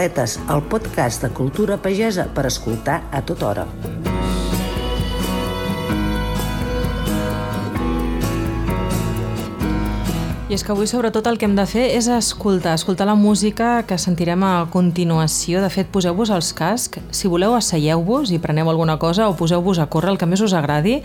Paletes, 0.00 0.40
el 0.48 0.62
podcast 0.62 1.20
de 1.20 1.28
cultura 1.28 1.76
pagesa 1.76 2.24
per 2.32 2.46
escoltar 2.48 3.02
a 3.12 3.20
tota 3.20 3.48
hora. 3.50 3.64
I 10.48 10.56
és 10.56 10.64
que 10.64 10.72
avui 10.72 10.88
sobretot 10.88 11.28
el 11.28 11.36
que 11.36 11.44
hem 11.44 11.52
de 11.58 11.66
fer 11.68 11.84
és 11.98 12.08
escoltar, 12.08 12.78
escoltar 12.80 13.10
la 13.10 13.18
música 13.18 13.82
que 13.84 14.00
sentirem 14.00 14.40
a 14.40 14.54
continuació. 14.72 15.60
De 15.60 15.68
fet, 15.68 15.92
poseu-vos 15.92 16.32
els 16.32 16.54
cascs, 16.56 17.04
si 17.12 17.28
voleu 17.28 17.52
asseieu-vos 17.58 18.32
i 18.32 18.40
preneu 18.40 18.72
alguna 18.72 18.96
cosa 18.96 19.28
o 19.28 19.36
poseu-vos 19.36 19.84
a 19.84 19.90
córrer 19.92 20.14
el 20.14 20.18
que 20.22 20.30
més 20.32 20.40
us 20.40 20.56
agradi, 20.56 21.02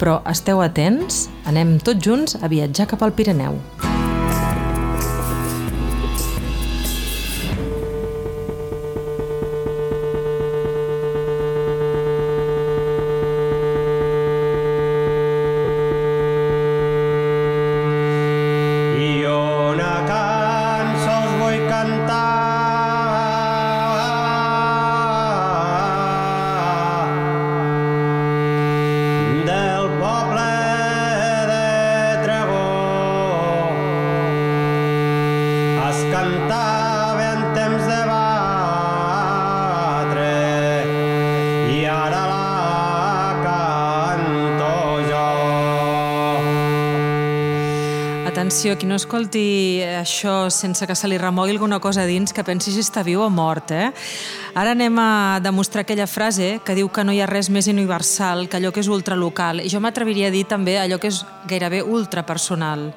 però 0.00 0.22
esteu 0.24 0.64
atents, 0.64 1.26
anem 1.44 1.76
tots 1.84 2.00
junts 2.00 2.40
a 2.40 2.48
viatjar 2.48 2.88
cap 2.88 3.04
al 3.04 3.12
Pirineu. 3.12 3.60
Atenció, 48.58 48.74
qui 48.74 48.88
no 48.90 48.96
escolti 48.98 49.78
això 49.86 50.48
sense 50.50 50.82
que 50.82 50.94
se 50.98 51.06
li 51.06 51.14
remogui 51.14 51.52
alguna 51.52 51.78
cosa 51.78 52.02
dins, 52.08 52.32
que 52.34 52.42
pensi 52.42 52.72
si 52.74 52.82
està 52.82 53.04
viu 53.06 53.20
o 53.22 53.28
mort, 53.30 53.70
eh? 53.70 53.92
Ara 54.58 54.72
anem 54.74 54.96
a 54.98 55.38
demostrar 55.38 55.84
aquella 55.84 56.08
frase 56.10 56.58
que 56.66 56.74
diu 56.74 56.88
que 56.90 57.04
no 57.06 57.14
hi 57.14 57.20
ha 57.22 57.28
res 57.30 57.52
més 57.54 57.68
universal 57.70 58.48
que 58.48 58.58
allò 58.58 58.72
que 58.74 58.82
és 58.82 58.90
ultralocal. 58.90 59.62
I 59.62 59.70
jo 59.70 59.78
m'atreviria 59.78 60.26
a 60.26 60.34
dir 60.34 60.42
també 60.50 60.74
allò 60.80 60.98
que 60.98 61.06
és 61.12 61.20
gairebé 61.46 61.84
ultrapersonal. 61.86 62.88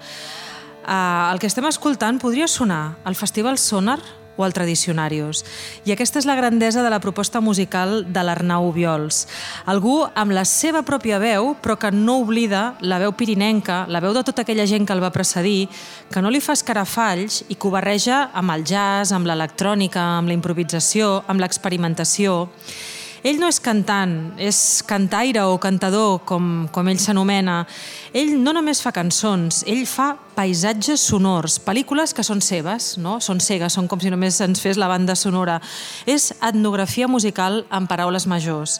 Uh, 0.82 1.30
el 1.30 1.38
que 1.38 1.46
estem 1.46 1.70
escoltant 1.70 2.18
podria 2.18 2.50
sonar 2.50 2.98
al 3.06 3.14
Festival 3.14 3.62
Sonar 3.62 4.00
o 4.42 4.46
al 4.46 4.56
Tradicionarius. 4.58 5.44
I 5.86 5.94
aquesta 5.94 6.20
és 6.20 6.28
la 6.28 6.36
grandesa 6.36 6.82
de 6.84 6.90
la 6.90 7.00
proposta 7.00 7.42
musical 7.42 8.02
de 8.10 8.24
l'Arnau 8.26 8.72
Viols. 8.74 9.28
Algú 9.70 10.02
amb 10.16 10.34
la 10.34 10.46
seva 10.50 10.82
pròpia 10.88 11.22
veu, 11.22 11.54
però 11.62 11.78
que 11.78 11.92
no 11.94 12.20
oblida 12.26 12.76
la 12.82 13.00
veu 13.00 13.14
pirinenca, 13.14 13.86
la 13.88 14.02
veu 14.02 14.16
de 14.18 14.26
tota 14.26 14.42
aquella 14.42 14.66
gent 14.66 14.88
que 14.88 14.98
el 14.98 15.04
va 15.04 15.14
precedir, 15.14 15.70
que 16.12 16.22
no 16.22 16.34
li 16.34 16.42
fa 16.42 16.58
escarafalls 16.58 17.44
i 17.50 17.56
que 17.56 17.70
ho 17.70 17.74
barreja 17.74 18.32
amb 18.34 18.58
el 18.58 18.66
jazz, 18.66 19.14
amb 19.14 19.30
l'electrònica, 19.30 20.02
amb 20.18 20.32
la 20.32 20.38
improvisació, 20.38 21.22
amb 21.28 21.44
l'experimentació. 21.44 22.50
Ell 23.22 23.38
no 23.38 23.46
és 23.52 23.60
cantant, 23.62 24.32
és 24.42 24.82
cantaire 24.90 25.44
o 25.46 25.60
cantador, 25.62 26.24
com, 26.26 26.66
com 26.74 26.88
ell 26.90 26.98
s'anomena. 26.98 27.60
Ell 28.18 28.32
no 28.42 28.50
només 28.58 28.80
fa 28.82 28.90
cançons, 28.96 29.60
ell 29.70 29.84
fa 29.86 30.16
paisatges 30.34 31.04
sonors, 31.06 31.60
pel·lícules 31.62 32.16
que 32.18 32.26
són 32.26 32.42
seves, 32.42 32.96
no? 32.98 33.20
són 33.22 33.38
cegues, 33.44 33.76
són 33.78 33.86
com 33.92 34.02
si 34.02 34.10
només 34.10 34.40
ens 34.42 34.64
fes 34.64 34.80
la 34.82 34.88
banda 34.90 35.14
sonora. 35.14 35.60
És 36.10 36.32
etnografia 36.40 37.06
musical 37.06 37.60
en 37.70 37.86
paraules 37.86 38.26
majors. 38.26 38.80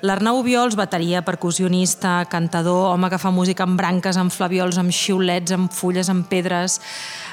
L'Arnau 0.00 0.40
Viols, 0.46 0.78
bateria, 0.80 1.20
percussionista, 1.26 2.22
cantador, 2.32 2.94
home 2.94 3.12
que 3.12 3.20
fa 3.20 3.34
música 3.36 3.68
amb 3.68 3.76
branques, 3.76 4.16
amb 4.16 4.32
flaviols, 4.32 4.80
amb 4.80 4.96
xiulets, 4.96 5.52
amb 5.52 5.68
fulles, 5.68 6.08
amb 6.08 6.24
pedres 6.32 6.80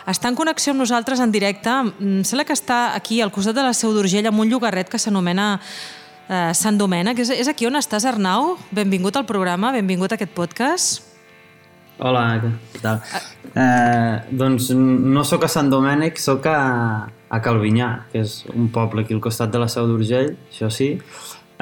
està 0.10 0.32
en 0.32 0.36
connexió 0.36 0.74
amb 0.74 0.82
nosaltres 0.82 1.20
en 1.22 1.32
directe. 1.32 1.70
Em 1.70 2.22
sembla 2.26 2.46
que 2.50 2.58
està 2.58 2.96
aquí 2.98 3.22
al 3.22 3.32
costat 3.32 3.56
de 3.56 3.66
la 3.66 3.74
Seu 3.78 3.94
d'Urgell 3.94 4.28
amb 4.32 4.42
un 4.42 4.50
llogarret 4.50 4.90
que 4.90 5.00
s'anomena 5.00 5.60
eh, 6.28 6.52
Sant 6.58 6.78
Domènec. 6.78 7.22
És, 7.24 7.32
és 7.44 7.50
aquí 7.52 7.70
on 7.70 7.80
estàs, 7.80 8.06
Arnau? 8.10 8.58
Benvingut 8.76 9.18
al 9.18 9.26
programa, 9.30 9.72
benvingut 9.76 10.12
a 10.12 10.20
aquest 10.20 10.36
podcast. 10.38 11.08
Hola, 12.02 12.26
què 12.42 12.82
tal? 12.82 13.02
Eh, 13.54 14.16
doncs 14.34 14.72
no 14.74 15.24
sóc 15.28 15.46
a 15.46 15.50
Sant 15.52 15.70
Domènec, 15.70 16.18
sóc 16.22 16.48
a, 16.50 16.60
a 17.30 17.40
Calvinyà, 17.46 17.90
que 18.12 18.24
és 18.26 18.40
un 18.56 18.72
poble 18.74 19.04
aquí 19.06 19.14
al 19.14 19.22
costat 19.22 19.54
de 19.54 19.62
la 19.62 19.70
Seu 19.70 19.86
d'Urgell, 19.90 20.34
això 20.50 20.72
sí, 20.74 20.96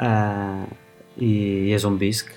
eh, 0.00 0.62
i, 1.20 1.32
i 1.68 1.74
és 1.76 1.84
on 1.84 1.98
visc. 2.00 2.32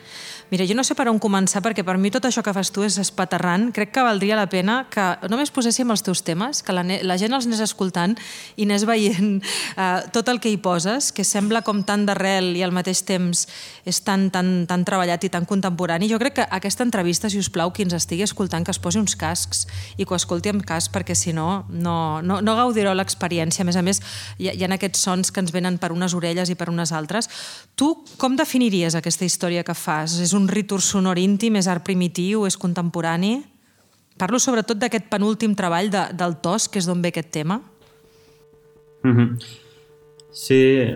Mira, 0.53 0.67
jo 0.69 0.75
no 0.77 0.83
sé 0.85 0.93
per 0.93 1.07
on 1.09 1.17
començar, 1.17 1.63
perquè 1.65 1.81
per 1.81 1.95
mi 1.97 2.11
tot 2.13 2.27
això 2.27 2.43
que 2.45 2.51
fas 2.53 2.69
tu 2.69 2.83
és 2.85 2.99
espaterrant. 3.01 3.71
Crec 3.73 3.89
que 3.89 4.01
valdria 4.05 4.35
la 4.37 4.45
pena 4.45 4.83
que 4.93 5.01
només 5.25 5.49
poséssim 5.49 5.89
els 5.89 6.03
teus 6.05 6.19
temes, 6.21 6.59
que 6.61 6.75
la, 6.75 6.83
la 6.85 7.15
gent 7.17 7.33
els 7.33 7.47
anés 7.47 7.63
escoltant 7.65 8.13
i 8.53 8.67
anés 8.67 8.85
veient 8.85 9.39
uh, 9.41 10.03
tot 10.13 10.29
el 10.29 10.37
que 10.37 10.51
hi 10.53 10.59
poses, 10.61 11.07
que 11.09 11.25
sembla 11.25 11.63
com 11.65 11.79
tan 11.81 12.03
d'arrel 12.05 12.51
i 12.53 12.61
al 12.61 12.69
mateix 12.69 13.01
temps 13.01 13.47
és 13.81 14.01
tan, 14.05 14.27
tan, 14.29 14.67
tan 14.69 14.83
treballat 14.85 15.25
i 15.25 15.31
tan 15.33 15.47
contemporani. 15.49 16.11
Jo 16.11 16.19
crec 16.21 16.37
que 16.37 16.45
aquesta 16.45 16.85
entrevista, 16.85 17.33
si 17.33 17.41
us 17.41 17.49
plau, 17.49 17.73
qui 17.73 17.87
ens 17.87 17.97
estigui 17.97 18.21
escoltant, 18.21 18.61
que 18.61 18.77
es 18.77 18.81
posi 18.83 19.01
uns 19.01 19.17
cascs 19.17 19.65
i 19.97 20.05
que 20.05 20.13
ho 20.13 20.21
escolti 20.21 20.53
amb 20.53 20.61
casc, 20.69 20.93
perquè 20.93 21.17
si 21.17 21.33
no, 21.33 21.63
no, 21.73 22.21
no, 22.21 22.43
no 22.45 22.57
gaudireu 22.61 22.93
l'experiència. 22.93 23.65
A 23.65 23.69
més 23.71 23.81
a 23.81 23.81
més, 23.81 24.03
hi 24.37 24.53
hi 24.53 24.69
ha 24.69 24.69
aquests 24.77 25.01
sons 25.09 25.33
que 25.33 25.41
ens 25.41 25.49
venen 25.49 25.81
per 25.81 25.89
unes 25.97 26.13
orelles 26.13 26.53
i 26.53 26.59
per 26.61 26.69
unes 26.69 26.93
altres. 26.93 27.31
Tu 27.73 27.89
com 28.21 28.37
definiries 28.37 28.93
aquesta 28.93 29.25
història 29.25 29.65
que 29.65 29.73
fas? 29.73 30.19
És 30.21 30.37
un 30.37 30.42
un 30.43 30.51
ritur 30.51 30.81
sonor 30.83 31.19
íntim, 31.21 31.55
és 31.55 31.69
art 31.71 31.83
primitiu, 31.85 32.45
és 32.49 32.59
contemporani? 32.59 33.37
Parlo 34.19 34.37
sobretot 34.39 34.77
d'aquest 34.77 35.07
penúltim 35.09 35.55
treball 35.57 35.89
de, 35.93 36.05
del 36.13 36.37
Tos, 36.43 36.67
que 36.69 36.81
és 36.81 36.87
d'on 36.89 37.01
ve 37.01 37.09
aquest 37.13 37.31
tema. 37.31 37.61
Mm 39.03 39.15
-hmm. 39.15 39.61
Sí, 40.31 40.89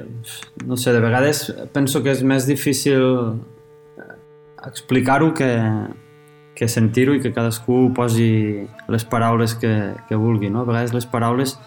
no 0.65 0.75
sé, 0.77 0.91
de 0.91 0.99
vegades 0.99 1.53
penso 1.71 2.01
que 2.01 2.11
és 2.11 2.23
més 2.23 2.47
difícil 2.47 3.01
explicar-ho 4.65 5.33
que, 5.33 5.49
que 6.55 6.67
sentir-ho 6.67 7.13
i 7.13 7.21
que 7.21 7.33
cadascú 7.33 7.93
posi 7.93 8.67
les 8.87 9.05
paraules 9.05 9.53
que, 9.53 9.93
que 10.07 10.15
vulgui. 10.15 10.49
No? 10.49 10.61
A 10.61 10.65
vegades 10.65 10.93
les 10.93 11.05
paraules 11.05 11.59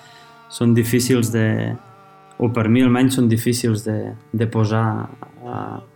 són 0.51 0.75
difícils 0.75 1.31
de, 1.31 1.77
o 2.39 2.51
per 2.51 2.69
mi 2.69 2.83
almenys 2.83 3.15
són 3.15 3.29
difícils 3.29 3.85
de, 3.85 4.15
de 4.33 4.47
posar 4.51 5.09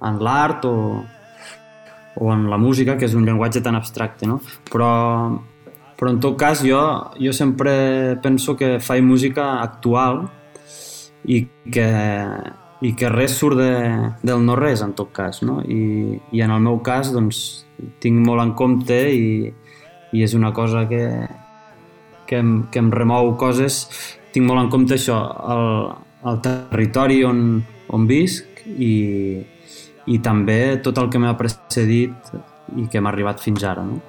en 0.01 0.23
l'art 0.23 0.65
o, 0.69 1.03
o 2.17 2.33
en 2.33 2.49
la 2.51 2.59
música, 2.59 2.97
que 2.99 3.09
és 3.09 3.15
un 3.15 3.27
llenguatge 3.27 3.63
tan 3.65 3.77
abstracte, 3.79 4.27
no? 4.27 4.41
Però, 4.71 4.91
però 5.99 6.13
en 6.13 6.21
tot 6.23 6.39
cas 6.39 6.63
jo, 6.67 6.81
jo 7.19 7.33
sempre 7.35 8.17
penso 8.23 8.57
que 8.57 8.79
faig 8.81 9.03
música 9.03 9.61
actual 9.63 10.25
i 11.25 11.45
que, 11.73 11.89
i 12.85 12.93
que 12.95 13.11
res 13.11 13.37
surt 13.39 13.59
de, 13.59 13.73
del 14.23 14.45
no 14.47 14.57
res, 14.59 14.83
en 14.85 14.95
tot 14.95 15.13
cas, 15.15 15.43
no? 15.43 15.61
I, 15.63 16.21
i 16.33 16.45
en 16.45 16.55
el 16.55 16.63
meu 16.65 16.81
cas, 16.85 17.13
doncs, 17.15 17.65
tinc 18.01 18.21
molt 18.27 18.43
en 18.45 18.55
compte 18.59 18.99
i, 19.11 19.51
i 20.15 20.23
és 20.23 20.35
una 20.39 20.53
cosa 20.55 20.85
que, 20.89 21.05
que, 22.29 22.39
em, 22.39 22.57
que 22.71 22.83
em 22.83 22.91
remou 22.95 23.35
coses. 23.41 23.85
Tinc 24.35 24.47
molt 24.47 24.65
en 24.65 24.71
compte 24.73 24.99
això, 24.99 25.19
el, 25.55 25.67
el 26.31 26.41
territori 26.45 27.23
on, 27.27 27.41
on 27.95 28.07
visc 28.11 28.65
i, 28.75 28.95
i 30.07 30.19
també 30.25 30.77
tot 30.85 30.99
el 31.01 31.11
que 31.13 31.21
m'ha 31.21 31.37
precedit 31.39 32.35
i 32.77 32.89
que 32.91 33.01
m'ha 33.01 33.13
arribat 33.13 33.41
fins 33.41 33.65
ara. 33.65 33.85
No? 33.87 34.01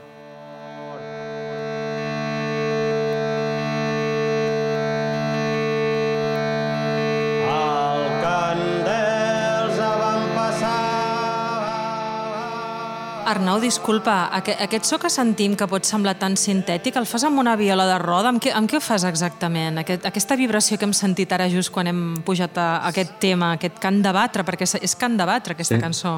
Arnau, 13.56 13.64
disculpa, 13.64 14.28
aquest, 14.36 14.60
aquest 14.60 14.88
so 14.90 14.98
que 15.00 15.10
sentim 15.10 15.54
que 15.56 15.66
pot 15.72 15.86
semblar 15.88 16.18
tan 16.20 16.34
sintètic, 16.36 16.98
el 17.00 17.06
fas 17.08 17.24
amb 17.24 17.40
una 17.40 17.54
viola 17.56 17.86
de 17.88 18.00
roda? 18.02 18.34
Amb 18.34 18.42
què, 18.44 18.52
amb 18.52 18.68
què 18.68 18.76
ho 18.76 18.84
fas 18.84 19.06
exactament? 19.08 19.80
Aquest, 19.80 20.04
aquesta 20.04 20.36
vibració 20.36 20.76
que 20.78 20.84
hem 20.84 20.92
sentit 20.92 21.32
ara 21.32 21.48
just 21.48 21.72
quan 21.72 21.88
hem 21.88 22.02
pujat 22.28 22.58
a 22.60 22.82
aquest 22.90 23.16
tema, 23.24 23.54
aquest 23.56 23.80
cant 23.80 24.02
de 24.04 24.12
batre, 24.12 24.44
perquè 24.44 24.68
és 24.68 24.96
cant 25.00 25.16
de 25.16 25.28
batre 25.30 25.56
aquesta 25.56 25.78
sí. 25.78 25.82
cançó. 25.82 26.14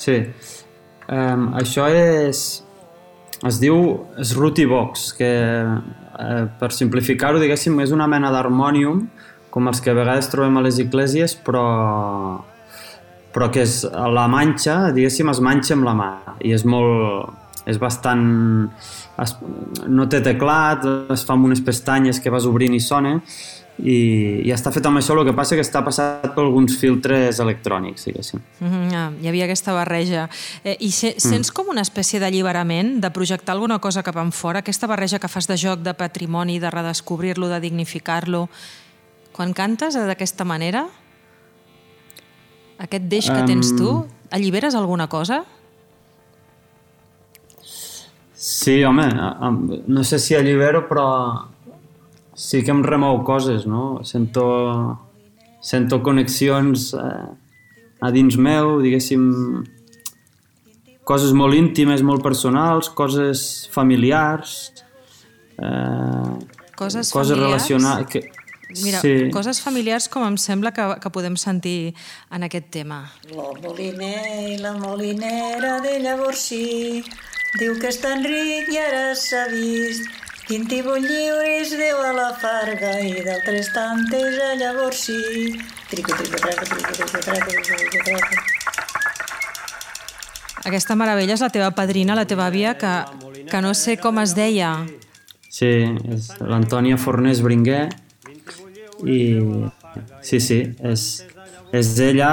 Sí. 0.00 0.16
Um, 1.08 1.50
això 1.60 1.90
és... 1.92 2.62
Es 3.44 3.60
diu 3.60 3.76
Sruti 4.20 4.66
Box, 4.68 5.12
que 5.16 5.28
eh, 5.28 6.44
per 6.60 6.72
simplificar-ho, 6.76 7.40
diguéssim, 7.40 7.76
és 7.80 7.92
una 7.92 8.08
mena 8.08 8.28
d'harmònium 8.32 9.06
com 9.52 9.68
els 9.68 9.80
que 9.80 9.92
a 9.92 9.96
vegades 9.96 10.28
trobem 10.32 10.56
a 10.60 10.64
les 10.64 10.80
esglésies, 10.80 11.36
però 11.44 11.64
però 13.34 13.50
que 13.52 13.62
és 13.66 13.82
la 13.90 14.26
manxa, 14.30 14.90
diguéssim, 14.94 15.30
es 15.30 15.40
manxa 15.44 15.76
amb 15.76 15.86
la 15.86 15.94
mà 15.94 16.10
i 16.44 16.54
és 16.56 16.66
molt, 16.66 17.30
és 17.70 17.78
bastant... 17.80 18.26
Es, 19.20 19.34
no 19.84 20.06
té 20.08 20.22
teclat, 20.24 20.86
es 21.12 21.26
fa 21.28 21.34
amb 21.36 21.44
unes 21.50 21.60
pestanyes 21.60 22.22
que 22.24 22.30
vas 22.32 22.46
obrint 22.48 22.72
i 22.72 22.80
sona, 22.80 23.18
i, 23.84 24.40
i 24.44 24.52
està 24.52 24.72
fet 24.72 24.84
amb 24.88 25.00
això, 25.00 25.14
el 25.16 25.26
que 25.28 25.34
passa 25.36 25.56
que 25.56 25.64
està 25.64 25.82
passat 25.84 26.30
per 26.34 26.44
alguns 26.44 26.76
filtres 26.80 27.40
electrònics, 27.42 28.06
diguéssim. 28.08 28.40
Mm 28.60 28.68
-hmm, 28.70 28.94
ah, 28.96 29.10
hi 29.20 29.28
havia 29.28 29.44
aquesta 29.44 29.72
barreja. 29.72 30.28
Eh, 30.64 30.76
I 30.80 30.90
se, 30.90 31.14
mm. 31.14 31.20
sents 31.20 31.50
mm. 31.50 31.54
com 31.54 31.68
una 31.68 31.82
espècie 31.82 32.20
d'alliberament, 32.20 33.00
de 33.00 33.10
projectar 33.10 33.54
alguna 33.54 33.78
cosa 33.78 34.02
cap 34.02 34.16
en 34.16 34.32
fora, 34.32 34.58
aquesta 34.58 34.86
barreja 34.86 35.18
que 35.18 35.28
fas 35.28 35.46
de 35.46 35.56
joc, 35.56 35.80
de 35.80 35.94
patrimoni, 35.94 36.58
de 36.58 36.70
redescobrir-lo, 36.70 37.48
de 37.48 37.60
dignificar-lo, 37.60 38.48
quan 39.32 39.52
cantes 39.52 39.94
d'aquesta 39.94 40.44
manera, 40.44 40.86
aquest 42.80 43.08
deix 43.12 43.28
que 43.28 43.40
tens 43.48 43.74
tu, 43.76 43.94
alliberes 44.32 44.74
alguna 44.74 45.08
cosa? 45.12 45.42
Sí, 48.40 48.82
home, 48.84 49.04
no 49.86 50.04
sé 50.04 50.18
si 50.18 50.34
allibero, 50.34 50.86
però 50.88 51.06
sí 52.32 52.62
que 52.64 52.72
em 52.72 52.80
remou 52.82 53.20
coses, 53.22 53.66
no? 53.68 54.00
Sento, 54.08 54.46
sento 55.60 56.00
connexions 56.00 56.94
eh, 56.96 57.28
a 58.00 58.10
dins 58.14 58.38
meu, 58.40 58.78
diguéssim, 58.80 59.26
coses 61.04 61.36
molt 61.36 61.58
íntimes, 61.58 62.00
molt 62.00 62.24
personals, 62.24 62.88
coses 62.88 63.68
familiars, 63.74 64.72
eh, 65.60 66.36
coses, 66.80 67.12
coses 67.12 67.36
relacionades... 67.36 68.08
Que, 68.08 68.24
Mira, 68.82 69.00
sí. 69.02 69.30
coses 69.34 69.60
familiars 69.60 70.06
com 70.08 70.24
em 70.26 70.36
sembla 70.38 70.70
que, 70.72 70.86
que 71.02 71.10
podem 71.10 71.36
sentir 71.40 71.94
en 72.30 72.46
aquest 72.46 72.70
tema. 72.70 73.02
El 73.26 73.58
moliner 73.64 74.54
i 74.54 74.56
la 74.62 74.76
molinera 74.78 75.78
de 75.84 75.98
llavors 76.04 76.46
sí, 76.50 77.02
diu 77.58 77.78
que 77.82 77.90
és 77.90 78.00
tan 78.02 78.22
ric 78.26 78.70
i 78.70 78.78
ara 78.78 79.14
s'ha 79.18 79.48
vist 79.50 80.06
Quin 80.50 80.64
tibó 80.66 80.96
lliure 80.98 81.60
es 81.60 81.70
deu 81.78 82.00
a 82.02 82.08
la 82.10 82.32
farga 82.34 82.96
i 83.06 83.20
d'altres 83.22 83.68
tantes 83.70 84.34
a 84.42 84.48
llavors 84.58 85.04
sí. 85.06 85.52
Trico, 85.86 86.10
trico, 86.18 86.40
traco, 86.42 86.64
trico, 86.66 86.90
trico, 86.90 87.20
traco, 87.22 87.52
trico, 87.54 88.00
traco. 88.08 88.34
Aquesta 90.66 90.96
meravella 90.98 91.36
és 91.36 91.44
la 91.44 91.52
teva 91.54 91.70
padrina, 91.70 92.18
la 92.18 92.26
teva 92.26 92.48
àvia, 92.50 92.74
que, 92.80 92.90
que 93.46 93.60
no 93.62 93.70
sé 93.78 93.94
com 94.02 94.18
es 94.24 94.34
deia. 94.34 94.72
Sí, 95.46 95.70
és 96.10 96.32
l'Antònia 96.42 96.98
Fornés 96.98 97.44
Bringuer 97.46 97.86
i 99.04 99.20
sí, 100.22 100.40
sí, 100.40 100.60
és, 100.84 101.06
és 101.72 101.92
ella 102.04 102.32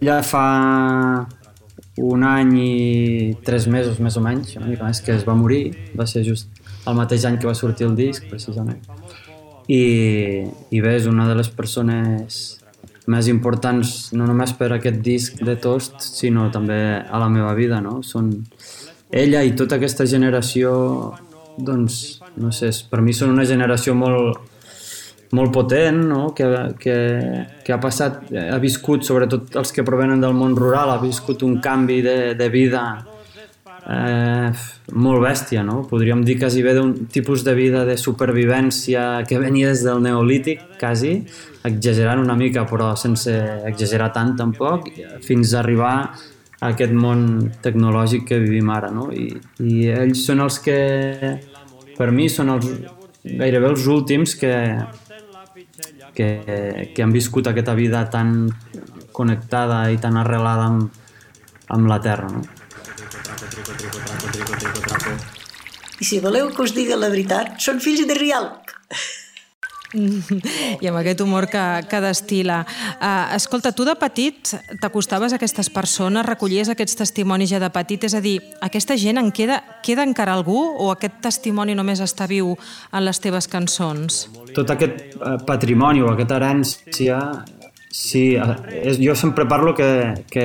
ella 0.00 0.20
fa 0.22 1.26
un 1.98 2.22
any 2.22 2.52
i 2.62 3.36
tres 3.44 3.66
mesos, 3.66 3.98
més 3.98 4.16
o 4.16 4.22
menys, 4.22 4.54
una 4.56 4.68
mica 4.70 4.86
més, 4.86 5.00
que 5.02 5.16
es 5.16 5.24
va 5.26 5.34
morir, 5.34 5.72
va 5.98 6.06
ser 6.06 6.22
just 6.26 6.52
el 6.86 6.94
mateix 6.94 7.26
any 7.26 7.38
que 7.40 7.48
va 7.48 7.56
sortir 7.58 7.88
el 7.88 7.96
disc, 7.98 8.28
precisament. 8.30 8.78
I, 9.68 9.82
i 10.70 10.80
bé, 10.80 10.94
és 10.96 11.08
una 11.10 11.26
de 11.28 11.34
les 11.36 11.50
persones 11.52 12.38
més 13.08 13.28
importants 13.28 14.12
no 14.16 14.28
només 14.28 14.52
per 14.56 14.70
aquest 14.76 15.00
disc 15.04 15.40
de 15.44 15.56
Toast, 15.60 15.98
sinó 16.04 16.48
també 16.54 16.78
a 17.00 17.20
la 17.20 17.28
meva 17.32 17.54
vida, 17.58 17.80
no? 17.84 17.98
Són 18.04 18.30
ella 19.10 19.42
i 19.44 19.54
tota 19.56 19.76
aquesta 19.76 20.06
generació, 20.08 20.70
doncs, 21.58 22.20
no 22.38 22.52
sé, 22.54 22.70
per 22.88 23.02
mi 23.02 23.16
són 23.16 23.34
una 23.34 23.48
generació 23.48 23.96
molt, 23.98 24.38
molt 25.36 25.52
potent, 25.52 26.00
no? 26.08 26.32
que, 26.34 26.46
que, 26.80 26.96
que 27.64 27.72
ha 27.74 27.80
passat, 27.82 28.30
ha 28.32 28.58
viscut, 28.62 29.04
sobretot 29.04 29.58
els 29.60 29.74
que 29.74 29.84
provenen 29.84 30.22
del 30.24 30.36
món 30.36 30.56
rural, 30.56 30.94
ha 30.94 31.00
viscut 31.02 31.44
un 31.44 31.58
canvi 31.64 32.00
de, 32.04 32.18
de 32.38 32.48
vida 32.52 32.84
eh, 33.88 34.48
molt 34.92 35.22
bèstia, 35.22 35.64
no? 35.66 35.82
Podríem 35.88 36.24
dir 36.24 36.38
quasi 36.40 36.62
bé 36.64 36.74
d'un 36.76 36.94
tipus 37.12 37.44
de 37.44 37.54
vida 37.56 37.84
de 37.88 37.98
supervivència 38.00 39.24
que 39.28 39.40
venia 39.40 39.72
des 39.72 39.84
del 39.84 40.02
neolític, 40.04 40.64
quasi, 40.80 41.18
exagerant 41.68 42.22
una 42.24 42.36
mica, 42.38 42.64
però 42.68 42.94
sense 42.96 43.34
exagerar 43.68 44.12
tant 44.16 44.34
tampoc, 44.38 44.90
fins 45.24 45.54
a 45.54 45.62
arribar 45.62 45.96
a 46.58 46.72
aquest 46.72 46.92
món 46.92 47.50
tecnològic 47.62 48.24
que 48.28 48.40
vivim 48.42 48.70
ara, 48.74 48.90
no? 48.90 49.10
I, 49.12 49.30
i 49.62 49.90
ells 49.92 50.24
són 50.26 50.42
els 50.44 50.58
que, 50.64 50.78
per 51.98 52.10
mi, 52.14 52.28
són 52.32 52.56
els, 52.56 52.72
gairebé 53.24 53.74
els 53.74 53.86
últims 53.86 54.34
que, 54.38 54.54
que, 56.14 56.92
que 56.94 57.02
han 57.02 57.12
viscut 57.12 57.50
aquesta 57.50 57.74
vida 57.78 58.04
tan 58.10 58.48
connectada 59.12 59.82
i 59.92 59.98
tan 60.02 60.16
arrelada 60.20 60.68
amb, 60.70 61.02
amb 61.74 61.90
la 61.90 62.00
Terra, 62.00 62.30
no? 62.32 62.44
I 65.98 66.06
si 66.06 66.20
voleu 66.22 66.52
que 66.54 66.62
us 66.62 66.74
digui 66.76 66.94
la 66.94 67.10
veritat, 67.10 67.56
són 67.62 67.80
fills 67.82 68.06
de 68.06 68.14
Rialc. 68.18 68.74
I 69.96 70.88
amb 70.90 70.98
aquest 71.00 71.22
humor 71.24 71.46
que, 71.48 71.64
que 71.88 72.00
destila. 72.04 72.58
Uh, 72.98 73.34
escolta, 73.36 73.72
tu 73.72 73.86
de 73.88 73.94
petit 73.96 74.52
t'acostaves 74.82 75.32
a 75.32 75.38
aquestes 75.40 75.70
persones, 75.72 76.26
recollies 76.26 76.68
aquests 76.68 76.98
testimonis 77.00 77.54
ja 77.54 77.62
de 77.62 77.70
petit, 77.72 78.04
és 78.04 78.16
a 78.16 78.20
dir, 78.24 78.36
aquesta 78.64 78.98
gent 79.00 79.20
en 79.20 79.32
queda, 79.32 79.62
queda 79.84 80.04
encara 80.04 80.36
algú 80.36 80.58
o 80.58 80.90
aquest 80.92 81.22
testimoni 81.24 81.76
només 81.78 82.04
està 82.04 82.28
viu 82.28 82.52
en 82.92 83.06
les 83.06 83.22
teves 83.22 83.48
cançons? 83.48 84.26
Tot 84.56 84.76
aquest 84.76 85.16
uh, 85.16 85.38
patrimoni 85.48 86.04
o 86.04 86.12
aquesta 86.12 86.36
herència 86.36 87.22
Sí, 87.88 88.36
eh, 88.36 88.56
és, 88.84 88.98
jo 89.00 89.14
sempre 89.16 89.46
parlo 89.48 89.72
que, 89.74 89.88
que 90.30 90.44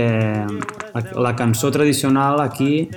la 0.96 1.34
cançó 1.36 1.70
tradicional 1.76 2.40
aquí 2.40 2.88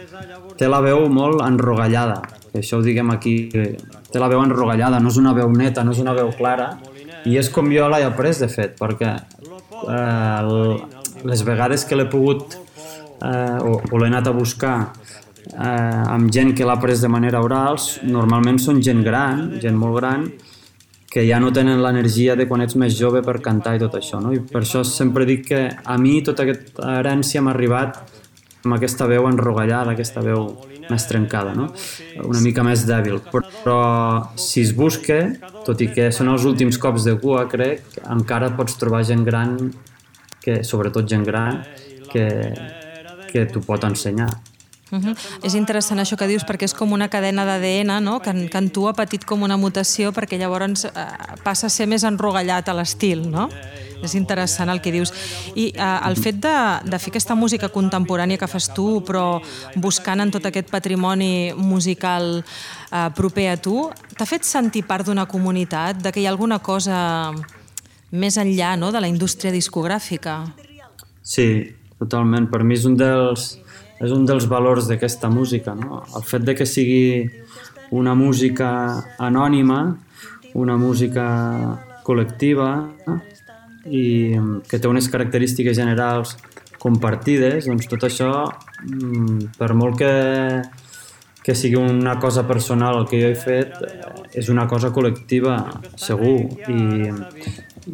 té 0.57 0.69
la 0.71 0.79
veu 0.85 1.09
molt 1.13 1.43
enrogallada, 1.45 2.21
que 2.57 2.65
això 2.65 2.81
ho 2.81 2.85
diguem 2.85 3.13
aquí, 3.13 3.37
té 3.53 4.21
la 4.23 4.31
veu 4.33 4.41
enrogallada, 4.41 5.01
no 5.03 5.13
és 5.13 5.21
una 5.21 5.35
veu 5.37 5.53
neta, 5.53 5.85
no 5.85 5.93
és 5.93 6.01
una 6.01 6.15
veu 6.17 6.33
clara, 6.37 6.71
i 7.29 7.37
és 7.37 7.51
com 7.53 7.69
jo 7.73 7.89
l'he 7.93 8.05
après, 8.07 8.33
de 8.41 8.49
fet, 8.49 8.77
perquè 8.79 9.13
eh, 9.93 10.41
les 11.29 11.43
vegades 11.45 11.85
que 11.85 11.99
l'he 11.99 12.09
pogut 12.09 12.57
eh, 12.57 13.59
o, 13.61 13.77
o 13.77 14.01
l'he 14.01 14.09
anat 14.09 14.31
a 14.31 14.35
buscar 14.37 14.77
eh, 15.53 16.03
amb 16.17 16.33
gent 16.33 16.55
que 16.57 16.65
l'ha 16.65 16.79
pres 16.81 17.05
de 17.05 17.13
manera 17.13 17.43
oral, 17.45 17.77
normalment 18.09 18.61
són 18.63 18.81
gent 18.81 19.05
gran, 19.05 19.51
gent 19.61 19.77
molt 19.77 20.01
gran, 20.01 20.29
que 21.13 21.27
ja 21.29 21.39
no 21.41 21.53
tenen 21.53 21.83
l'energia 21.85 22.35
de 22.37 22.49
quan 22.49 22.65
ets 22.65 22.77
més 22.81 22.97
jove 22.97 23.23
per 23.25 23.39
cantar 23.45 23.77
i 23.77 23.83
tot 23.83 23.95
això, 24.01 24.21
no? 24.21 24.33
I 24.33 24.41
per 24.41 24.63
això 24.65 24.83
sempre 24.85 25.29
dic 25.29 25.47
que 25.53 25.61
a 25.69 25.99
mi 26.01 26.19
tota 26.25 26.45
aquesta 26.45 26.97
herència 27.01 27.45
m'ha 27.45 27.53
arribat 27.53 28.01
amb 28.65 28.77
aquesta 28.77 29.07
veu 29.09 29.29
enrogallada, 29.29 29.93
aquesta 29.93 30.25
veu 30.25 30.51
més 30.91 31.07
trencada, 31.09 31.55
no? 31.57 31.69
Una 32.25 32.41
mica 32.45 32.65
més 32.67 32.85
dèbil. 32.89 33.21
Però 33.33 33.79
si 34.41 34.63
es 34.65 34.73
busca, 34.77 35.21
tot 35.67 35.81
i 35.83 35.91
que 35.93 36.11
són 36.15 36.33
els 36.33 36.47
últims 36.49 36.79
cops 36.83 37.07
de 37.09 37.17
cua, 37.21 37.47
crec, 37.51 37.85
encara 38.05 38.53
pots 38.57 38.79
trobar 38.81 39.05
gent 39.09 39.25
gran, 39.27 39.57
que, 40.43 40.63
sobretot 40.65 41.09
gent 41.11 41.27
gran, 41.27 41.63
que, 42.13 42.29
que 43.33 43.49
t'ho 43.51 43.65
pot 43.67 43.85
ensenyar. 43.85 44.31
Uh 44.93 44.99
-huh. 45.01 45.17
És 45.43 45.55
interessant 45.55 45.99
això 45.99 46.17
que 46.17 46.29
dius 46.29 46.45
perquè 46.45 46.63
és 46.63 46.75
com 46.75 46.93
una 46.93 47.09
cadena 47.09 47.45
d'ADN 47.45 48.05
no? 48.05 48.21
que, 48.21 48.49
que 48.49 48.59
en 48.59 48.71
tu 48.71 48.87
ha 48.89 48.93
patit 48.93 49.25
com 49.25 49.43
una 49.43 49.57
mutació 49.57 50.13
perquè 50.13 50.39
llavors 50.39 50.85
eh, 50.85 50.91
passa 51.43 51.67
a 51.67 51.71
ser 51.71 51.87
més 51.89 52.05
enrogallat 52.05 52.69
a 52.69 52.75
l'estil, 52.75 53.29
no? 53.29 53.51
És 54.05 54.15
interessant 54.19 54.71
el 54.73 54.81
que 54.85 54.93
dius. 54.95 55.13
I 55.55 55.71
eh, 55.73 55.91
el 56.09 56.19
fet 56.21 56.41
de, 56.43 56.57
de 56.85 57.01
fer 57.01 57.13
aquesta 57.15 57.37
música 57.39 57.71
contemporània 57.73 58.39
que 58.41 58.49
fas 58.51 58.69
tu, 58.75 59.01
però 59.07 59.41
buscant 59.81 60.21
en 60.23 60.33
tot 60.35 60.47
aquest 60.49 60.71
patrimoni 60.73 61.53
musical 61.57 62.41
eh, 62.41 63.09
proper 63.17 63.51
a 63.53 63.59
tu, 63.61 63.87
t'ha 64.17 64.29
fet 64.29 64.47
sentir 64.47 64.85
part 64.89 65.07
d'una 65.07 65.27
comunitat, 65.31 66.01
de 66.03 66.13
que 66.13 66.23
hi 66.23 66.27
ha 66.29 66.35
alguna 66.35 66.61
cosa 66.61 66.99
més 68.13 68.37
enllà 68.39 68.77
no? 68.79 68.93
de 68.93 69.03
la 69.03 69.11
indústria 69.11 69.53
discogràfica? 69.53 70.41
Sí, 71.27 71.49
totalment. 71.99 72.51
Per 72.53 72.63
mi 72.63 72.77
és 72.77 72.85
un 72.87 72.95
dels 72.99 73.57
és 73.97 74.13
un 74.13 74.27
dels 74.29 74.45
valors 74.49 74.91
d'aquesta 74.91 75.31
música, 75.33 75.75
no? 75.75 76.03
El 76.17 76.25
fet 76.29 76.45
de 76.45 76.55
que 76.55 76.67
sigui 76.69 77.31
una 77.97 78.15
música 78.15 78.69
anònima, 79.19 79.79
una 80.55 80.77
música 80.77 81.25
col·lectiva 82.05 82.69
i 83.91 84.37
que 84.69 84.79
té 84.79 84.89
unes 84.89 85.09
característiques 85.13 85.77
generals 85.77 86.37
compartides, 86.83 87.67
doncs 87.67 87.89
tot 87.91 88.07
això, 88.07 88.33
mm, 88.85 89.57
per 89.59 89.73
molt 89.75 89.99
que, 89.99 90.13
que 91.43 91.55
sigui 91.55 91.79
una 91.81 92.19
cosa 92.19 92.47
personal 92.47 93.01
el 93.01 93.07
que 93.11 93.21
jo 93.23 93.31
he 93.31 93.39
fet, 93.39 93.75
és 94.35 94.49
una 94.53 94.67
cosa 94.67 94.93
col·lectiva, 94.95 95.57
segur, 95.97 96.39
i, 96.69 97.11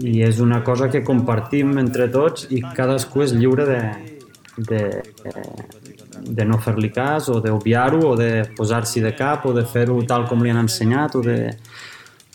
i 0.00 0.22
és 0.24 0.40
una 0.40 0.62
cosa 0.64 0.88
que 0.88 1.04
compartim 1.04 1.76
entre 1.78 2.08
tots 2.08 2.48
i 2.50 2.62
cadascú 2.62 3.22
és 3.22 3.36
lliure 3.36 3.68
de, 3.68 3.82
de, 4.56 4.82
de 6.22 6.44
no 6.44 6.58
fer-li 6.60 6.90
cas 6.92 7.28
o 7.32 7.40
d'obviar-ho 7.44 8.02
o 8.12 8.16
de 8.16 8.30
posar-s'hi 8.56 9.02
de 9.04 9.14
cap 9.16 9.46
o 9.46 9.52
de 9.56 9.64
fer-ho 9.68 10.00
tal 10.08 10.26
com 10.28 10.42
li 10.42 10.52
han 10.52 10.62
ensenyat 10.64 11.16
o 11.16 11.22
de, 11.24 11.38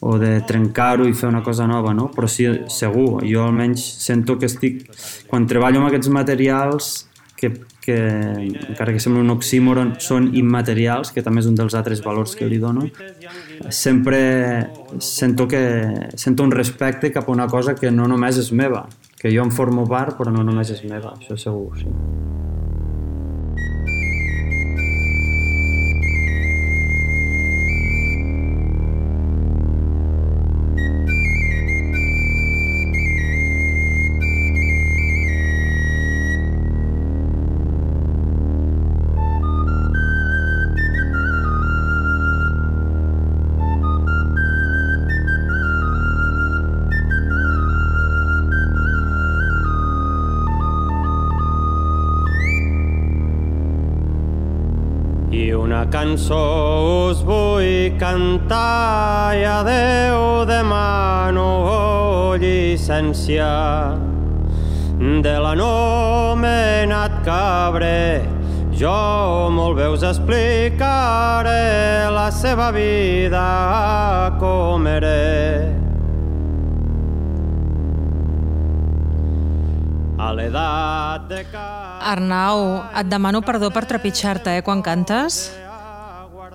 o 0.02 0.18
de 0.22 0.42
trencar-ho 0.46 1.08
i 1.10 1.14
fer 1.18 1.30
una 1.30 1.42
cosa 1.44 1.66
nova, 1.68 1.94
no? 1.94 2.10
Però 2.14 2.30
sí, 2.30 2.46
segur, 2.70 3.24
jo 3.26 3.46
almenys 3.48 3.84
sento 4.04 4.38
que 4.38 4.50
estic... 4.50 4.84
Quan 5.28 5.48
treballo 5.50 5.82
amb 5.82 5.90
aquests 5.90 6.12
materials 6.14 6.92
que, 7.38 7.52
que 7.82 7.98
encara 7.98 8.94
que 8.94 9.02
sembla 9.02 9.24
un 9.24 9.34
oxímoron, 9.34 9.96
són 10.04 10.32
immaterials, 10.38 11.14
que 11.16 11.24
també 11.26 11.42
és 11.44 11.50
un 11.50 11.58
dels 11.58 11.78
altres 11.78 12.04
valors 12.06 12.36
que 12.38 12.50
li 12.50 12.60
dono, 12.62 12.88
sempre 13.70 14.22
sento, 15.00 15.48
que, 15.48 15.64
sento 16.16 16.46
un 16.46 16.54
respecte 16.54 17.14
cap 17.14 17.30
a 17.30 17.34
una 17.34 17.48
cosa 17.48 17.78
que 17.78 17.94
no 17.94 18.10
només 18.10 18.42
és 18.42 18.52
meva, 18.52 18.86
que 19.18 19.34
jo 19.34 19.46
en 19.46 19.54
formo 19.54 19.88
part, 19.90 20.18
però 20.20 20.34
no 20.34 20.46
només 20.46 20.74
és 20.74 20.84
meva, 20.90 21.16
això 21.18 21.40
segur, 21.48 21.74
sí. 21.80 21.90
Cançó 55.92 57.10
us 57.10 57.22
vull 57.24 57.96
cantar 58.00 59.36
i 59.40 59.44
a 59.48 59.60
Déu 59.64 60.46
demano 60.50 62.36
llicència 62.42 63.48
de 64.98 65.36
l'anomenat 65.44 67.22
cabre 67.26 68.22
jo 68.78 68.94
molt 69.54 69.80
bé 69.80 69.88
us 69.90 70.04
explicaré 70.06 71.58
la 72.14 72.28
seva 72.36 72.72
vida 72.76 73.46
com 74.42 74.88
era 74.92 75.16
a 80.18 80.34
l'edat 80.34 81.30
de... 81.30 81.46
Arnau, 82.08 82.84
et 82.96 83.08
demano 83.10 83.42
perdó 83.46 83.72
per 83.74 83.86
trepitjar-te, 83.90 84.60
eh, 84.60 84.66
quan 84.66 84.84
cantes? 84.86 85.48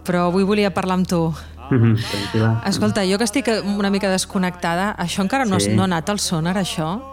Però 0.04 0.26
avui 0.26 0.44
volia 0.44 0.72
parlar 0.74 0.94
amb 1.00 1.08
tu. 1.08 1.34
Mm 1.70 1.94
-hmm, 1.94 2.68
Escolta, 2.68 3.04
jo 3.04 3.16
que 3.18 3.24
estic 3.24 3.48
una 3.64 3.90
mica 3.90 4.10
desconnectada, 4.10 4.94
això 4.98 5.22
encara 5.22 5.44
no, 5.44 5.58
sí. 5.58 5.70
no 5.70 5.82
ha 5.82 5.84
anat 5.84 6.08
al 6.10 6.18
sonar, 6.18 6.56
això? 6.56 7.11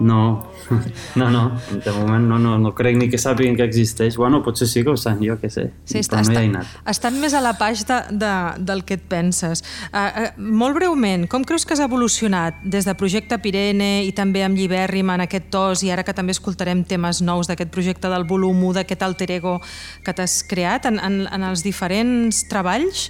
No, 0.00 0.46
no, 1.16 1.30
no, 1.30 1.42
de 1.84 1.92
moment 1.92 2.28
no, 2.28 2.38
no, 2.38 2.56
no 2.58 2.70
crec 2.74 2.96
ni 2.98 3.08
que 3.10 3.18
sàpiguen 3.18 3.56
que 3.58 3.64
existeix. 3.66 4.16
Bueno, 4.16 4.42
potser 4.46 4.68
sí 4.70 4.84
que 4.86 4.92
ho 4.92 4.96
saben, 4.96 5.24
jo 5.26 5.34
què 5.40 5.50
sé, 5.50 5.68
sí, 5.82 5.98
està, 6.02 6.20
però 6.20 6.28
no 6.28 6.34
hi 6.34 6.38
ha 6.38 6.50
anat. 6.52 6.74
Estan 6.92 7.18
més 7.18 7.34
a 7.34 7.42
la 7.42 7.54
paix 7.58 7.82
de, 7.88 7.98
de, 8.20 8.34
del 8.68 8.84
que 8.86 8.98
et 8.98 9.06
penses. 9.10 9.64
Uh, 9.88 9.98
uh, 9.98 10.28
molt 10.38 10.78
breument, 10.78 11.26
com 11.30 11.46
creus 11.46 11.66
que 11.66 11.74
has 11.74 11.82
evolucionat 11.82 12.60
des 12.62 12.86
de 12.86 12.94
Projecte 12.98 13.40
Pirene 13.42 14.04
i 14.06 14.12
també 14.14 14.44
amb 14.46 14.58
Llibèrrim 14.58 15.10
en 15.16 15.24
aquest 15.26 15.50
tos 15.54 15.82
i 15.82 15.90
ara 15.94 16.06
que 16.06 16.14
també 16.14 16.36
escoltarem 16.36 16.84
temes 16.86 17.22
nous 17.24 17.50
d'aquest 17.50 17.74
projecte 17.74 18.12
del 18.12 18.28
volum 18.28 18.62
1, 18.70 18.78
d'aquest 18.80 19.02
alter 19.02 19.32
ego 19.38 19.58
que 20.06 20.14
t'has 20.14 20.40
creat 20.46 20.86
en, 20.86 21.02
en, 21.02 21.24
en 21.26 21.48
els 21.50 21.66
diferents 21.66 22.44
treballs? 22.50 23.08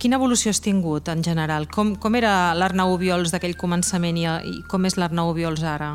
Quina 0.00 0.18
evolució 0.18 0.50
has 0.52 0.60
tingut 0.60 1.08
en 1.12 1.22
general? 1.24 1.68
Com, 1.70 1.94
com 2.00 2.16
era 2.18 2.54
l'Arnau 2.56 2.96
Viols 3.00 3.32
d'aquell 3.32 3.54
començament 3.56 4.18
i, 4.20 4.26
i 4.26 4.58
com 4.68 4.84
és 4.88 4.98
l'Arnau 5.00 5.32
Viols 5.36 5.62
ara? 5.64 5.94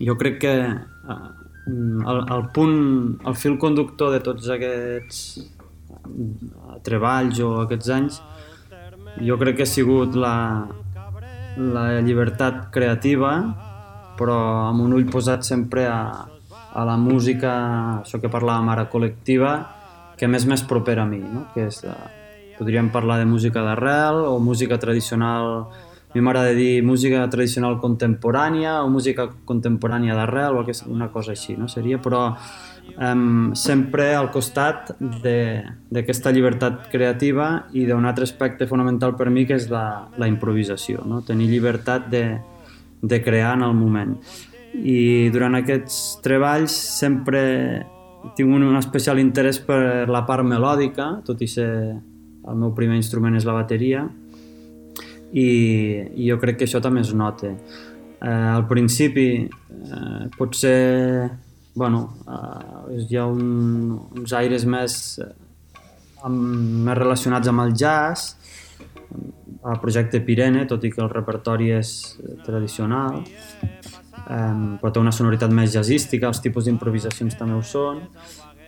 Jo 0.00 0.16
crec 0.20 0.40
que 0.44 0.54
eh, 0.56 1.18
el, 1.66 2.22
el 2.36 2.48
punt, 2.54 3.20
el 3.26 3.36
fil 3.36 3.58
conductor 3.58 4.12
de 4.14 4.22
tots 4.24 4.48
aquests 4.54 5.20
eh, 5.38 6.80
treballs 6.86 7.40
o 7.42 7.52
aquests 7.64 7.92
anys 7.96 8.20
jo 9.24 9.38
crec 9.40 9.60
que 9.60 9.64
ha 9.64 9.70
sigut 9.70 10.16
la, 10.18 10.34
la 11.56 11.86
llibertat 12.04 12.68
creativa 12.74 13.36
però 14.16 14.36
amb 14.70 14.84
un 14.84 14.96
ull 14.96 15.08
posat 15.12 15.44
sempre 15.44 15.84
a, 15.88 16.26
a 16.76 16.84
la 16.88 16.96
música, 17.00 17.52
això 18.02 18.20
que 18.20 18.32
parlàvem 18.32 18.70
ara, 18.72 18.86
col·lectiva, 18.92 19.52
que 20.16 20.28
més 20.28 20.46
més 20.48 20.64
propera 20.64 21.04
a 21.04 21.08
mi, 21.08 21.20
no? 21.20 21.46
que 21.54 21.66
és, 21.68 21.82
eh, 21.84 22.54
podríem 22.56 22.88
parlar 22.92 23.18
de 23.20 23.28
música 23.28 23.62
d'arrel 23.64 24.22
o 24.24 24.38
música 24.40 24.78
tradicional 24.80 25.68
mi 26.16 26.24
m'agrada 26.24 26.54
dir 26.56 26.80
música 26.80 27.20
tradicional 27.28 27.76
contemporània 27.82 28.78
o 28.80 28.88
música 28.88 29.28
contemporània 29.44 30.16
d'arrel 30.16 30.56
o 30.56 30.64
una 30.88 31.10
cosa 31.12 31.34
així, 31.36 31.58
no? 31.60 31.68
Seria, 31.68 31.98
però 32.00 32.30
um, 32.96 33.52
sempre 33.52 34.14
al 34.16 34.30
costat 34.32 34.94
d'aquesta 35.00 36.32
llibertat 36.32 36.88
creativa 36.92 37.66
i 37.76 37.84
d'un 37.84 38.08
altre 38.08 38.24
aspecte 38.24 38.66
fonamental 38.66 39.12
per 39.16 39.28
mi 39.28 39.44
que 39.44 39.58
és 39.60 39.68
la, 39.68 40.08
la 40.16 40.28
improvisació, 40.30 41.04
no? 41.04 41.20
tenir 41.20 41.50
llibertat 41.50 42.08
de, 42.08 42.24
de 43.02 43.22
crear 43.22 43.54
en 43.58 43.66
el 43.68 43.74
moment. 43.76 44.16
I 44.76 45.28
durant 45.32 45.56
aquests 45.60 46.22
treballs 46.24 46.72
sempre 46.72 47.42
tinc 48.36 48.48
un, 48.48 48.64
un 48.66 48.76
especial 48.80 49.20
interès 49.20 49.60
per 49.62 50.08
la 50.08 50.24
part 50.26 50.44
melòdica, 50.44 51.20
tot 51.26 51.44
i 51.44 51.48
ser 51.48 51.70
el 52.46 52.56
meu 52.56 52.72
primer 52.74 52.96
instrument 52.98 53.36
és 53.36 53.46
la 53.46 53.56
bateria, 53.56 54.06
i, 55.32 55.48
i 56.14 56.28
jo 56.28 56.38
crec 56.42 56.60
que 56.60 56.68
això 56.68 56.82
també 56.82 57.02
es 57.02 57.14
nota. 57.14 57.50
Eh, 58.16 58.28
al 58.28 58.66
principi 58.68 59.28
eh, 59.46 60.22
potser 60.36 60.76
bueno, 61.76 62.16
eh, 62.26 63.04
hi 63.04 63.16
ha 63.20 63.26
un, 63.28 63.92
uns 64.16 64.32
aires 64.32 64.64
més, 64.64 64.94
amb, 66.24 66.38
més 66.86 66.96
relacionats 66.96 67.52
amb 67.52 67.66
el 67.66 67.74
jazz, 67.76 68.30
el 69.66 69.80
projecte 69.82 70.22
Pirene, 70.24 70.64
tot 70.70 70.84
i 70.88 70.90
que 70.94 71.02
el 71.04 71.10
repertori 71.12 71.68
és 71.76 71.90
tradicional, 72.46 73.20
eh, 73.20 74.54
però 74.80 74.92
té 74.92 75.02
una 75.02 75.12
sonoritat 75.12 75.52
més 75.52 75.74
jazzística, 75.76 76.32
els 76.32 76.40
tipus 76.40 76.64
d'improvisacions 76.64 77.36
també 77.36 77.58
ho 77.58 77.62
són. 77.62 78.00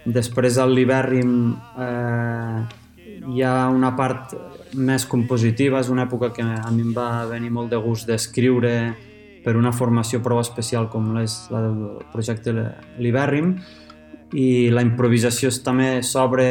Després 0.05 0.61
al 0.61 0.77
Libèrrim 0.77 1.33
eh, 1.81 2.61
hi 3.28 3.42
ha 3.44 3.68
una 3.68 3.92
part 3.97 4.32
més 4.75 5.04
compositiva, 5.08 5.82
és 5.82 5.90
una 5.92 6.06
època 6.06 6.30
que 6.32 6.44
a 6.44 6.70
mi 6.73 6.87
em 6.87 6.94
va 6.97 7.26
venir 7.28 7.50
molt 7.52 7.70
de 7.73 7.80
gust 7.82 8.08
d'escriure 8.08 8.73
per 9.44 9.56
una 9.56 9.73
formació 9.73 10.20
prou 10.25 10.40
especial 10.40 10.88
com 10.92 11.14
és 11.20 11.37
la 11.52 11.62
del 11.66 12.00
projecte 12.12 12.52
Libèrrim 12.99 13.54
i 14.37 14.68
la 14.68 14.85
improvisació 14.85 15.50
també 15.64 16.02
s'obre, 16.04 16.44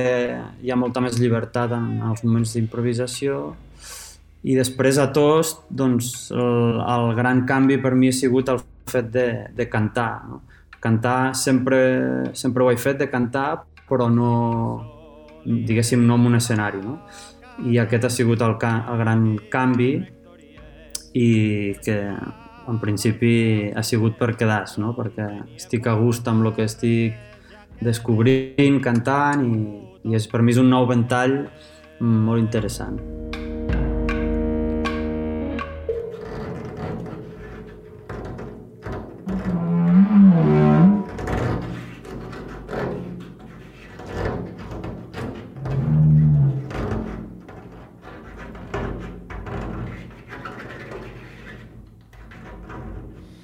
hi 0.63 0.72
ha 0.72 0.79
molta 0.79 1.01
més 1.03 1.19
llibertat 1.22 1.75
en 1.77 2.01
els 2.10 2.24
moments 2.25 2.55
d'improvisació 2.55 3.41
i 4.48 4.55
després 4.57 4.98
a 5.01 5.10
tots 5.13 5.57
doncs, 5.69 6.31
el, 6.34 6.81
el 6.81 7.13
gran 7.17 7.46
canvi 7.50 7.77
per 7.81 7.93
mi 7.93 8.10
ha 8.10 8.17
sigut 8.17 8.50
el 8.53 8.62
fet 8.88 9.10
de, 9.12 9.27
de 9.53 9.65
cantar. 9.69 10.12
No? 10.29 10.41
Cantar 10.79 11.36
sempre, 11.36 12.31
sempre 12.38 12.63
ho 12.63 12.72
he 12.72 12.77
fet 12.81 13.01
de 13.01 13.10
cantar 13.12 13.50
però 13.88 14.10
no, 14.12 14.31
diguéssim, 15.48 16.04
no 16.06 16.20
en 16.20 16.27
un 16.27 16.39
escenari. 16.42 16.84
No? 16.84 17.00
i 17.66 17.80
aquest 17.82 18.06
ha 18.06 18.10
sigut 18.13 18.42
el, 18.46 18.56
el 18.62 19.00
gran 19.01 19.24
canvi 19.50 19.92
i 21.18 21.30
que 21.84 21.98
en 22.68 22.80
principi 22.82 23.72
ha 23.74 23.84
sigut 23.84 24.18
per 24.20 24.36
quedar 24.38 24.66
no? 24.77 24.94
perquè 24.98 25.27
estic 25.56 25.88
a 25.88 25.96
gust 25.98 26.27
amb 26.27 26.46
el 26.46 26.54
que 26.54 26.68
estic 26.68 27.18
descobrint, 27.82 28.82
cantant 28.84 29.46
i, 29.48 29.58
i 30.10 30.18
és, 30.18 30.27
per 30.30 30.44
mi 30.44 30.54
és 30.54 30.62
un 30.62 30.70
nou 30.70 30.88
ventall 30.89 31.39
molt 32.01 32.42
interessant. 32.42 33.00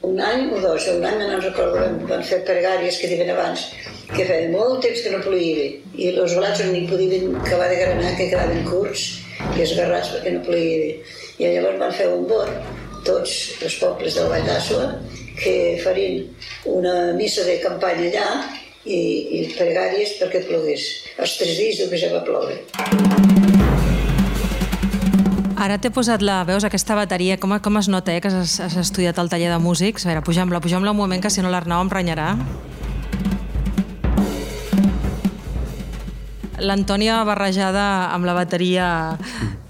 Dos, 0.03 0.87
un 0.87 1.05
any 1.05 1.19
no 1.27 1.39
recordo, 1.39 1.79
vam 2.09 2.23
fer 2.27 2.41
pregàries 2.47 2.99
que 2.99 3.07
diuen 3.07 3.29
abans, 3.31 3.69
que 4.11 4.25
feia 4.27 4.49
molt 4.51 4.81
temps 4.83 5.01
que 5.03 5.11
no 5.13 5.21
ploïa 5.23 5.69
i 5.95 6.09
els 6.11 6.35
volats 6.35 6.63
ni 6.67 6.85
podien 6.89 7.35
acabar 7.39 7.69
de 7.71 7.79
granar, 7.79 8.15
que 8.17 8.29
quedaven 8.29 8.65
curts 8.67 9.05
i 9.55 9.63
esgarrats 9.63 10.11
perquè 10.15 10.35
no 10.35 10.43
ploïa 10.45 10.97
I 11.39 11.47
llavors 11.55 11.79
van 11.79 11.95
fer 11.97 12.09
un 12.13 12.27
vot, 12.29 12.51
tots 13.07 13.31
els 13.63 13.79
pobles 13.81 14.19
del 14.19 14.29
Vall 14.29 14.45
d'Àssua, 14.47 14.91
que 15.39 15.55
farien 15.83 16.27
una 16.69 17.13
missa 17.17 17.47
de 17.47 17.57
campanya 17.63 18.11
allà 18.11 18.27
i, 18.85 18.99
i 19.39 19.41
pregàries 19.55 20.19
perquè 20.19 20.43
plogués. 20.45 20.85
Els 21.17 21.39
tres 21.39 21.57
dies 21.57 21.83
que 21.89 22.03
ja 22.05 22.13
va 22.13 22.23
ploure. 22.27 23.52
Ara 25.63 25.77
t'he 25.79 25.93
posat 25.95 26.19
la... 26.19 26.41
Veus 26.43 26.65
aquesta 26.67 26.95
bateria? 26.97 27.37
Com, 27.39 27.53
com 27.63 27.79
es 27.79 27.87
nota 27.87 28.11
eh, 28.11 28.19
que 28.19 28.27
has, 28.27 28.57
has 28.59 28.73
estudiat 28.81 29.19
al 29.21 29.29
taller 29.31 29.47
de 29.47 29.59
músics? 29.63 30.03
A 30.03 30.09
veure, 30.09 30.23
pujam-la, 30.25 30.59
pujam-la 30.59 30.91
un 30.91 30.97
moment, 30.97 31.21
que 31.23 31.31
si 31.31 31.39
no 31.39 31.51
l'Arnau 31.53 31.85
em 31.85 31.91
renyarà. 31.93 32.33
L'Antònia 36.59 37.21
barrejada 37.23 37.85
amb 38.11 38.27
la 38.27 38.35
bateria 38.35 38.89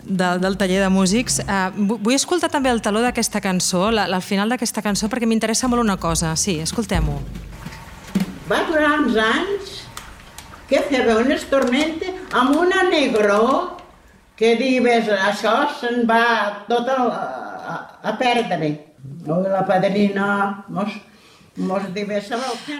de, 0.02 0.32
del 0.42 0.58
taller 0.58 0.82
de 0.82 0.90
músics. 0.90 1.38
Uh, 1.46 1.70
vull 1.94 2.18
escoltar 2.18 2.50
també 2.50 2.74
el 2.74 2.82
taló 2.82 3.06
d'aquesta 3.06 3.44
cançó, 3.46 3.92
la, 3.94 4.08
al 4.10 4.26
final 4.26 4.50
d'aquesta 4.50 4.82
cançó, 4.82 5.12
perquè 5.14 5.30
m'interessa 5.30 5.70
molt 5.70 5.86
una 5.86 6.00
cosa. 6.02 6.34
Sí, 6.34 6.58
escoltem-ho. 6.64 7.20
Va 8.50 8.66
durar 8.66 8.98
uns 9.04 9.22
anys 9.30 9.78
que 10.74 10.82
feia 10.90 11.22
unes 11.22 11.46
tormentes 11.54 12.34
amb 12.34 12.58
una 12.58 12.82
negró 12.90 13.83
que 14.40 14.56
dius, 14.60 15.10
això 15.30 15.56
se'n 15.80 16.04
va 16.10 16.24
tot 16.70 16.90
a, 16.90 17.00
a, 17.74 17.78
a 18.10 18.16
perdre. 18.20 18.72
No, 19.28 19.40
la 19.44 19.64
padrina 19.68 20.28
mos, 20.74 20.94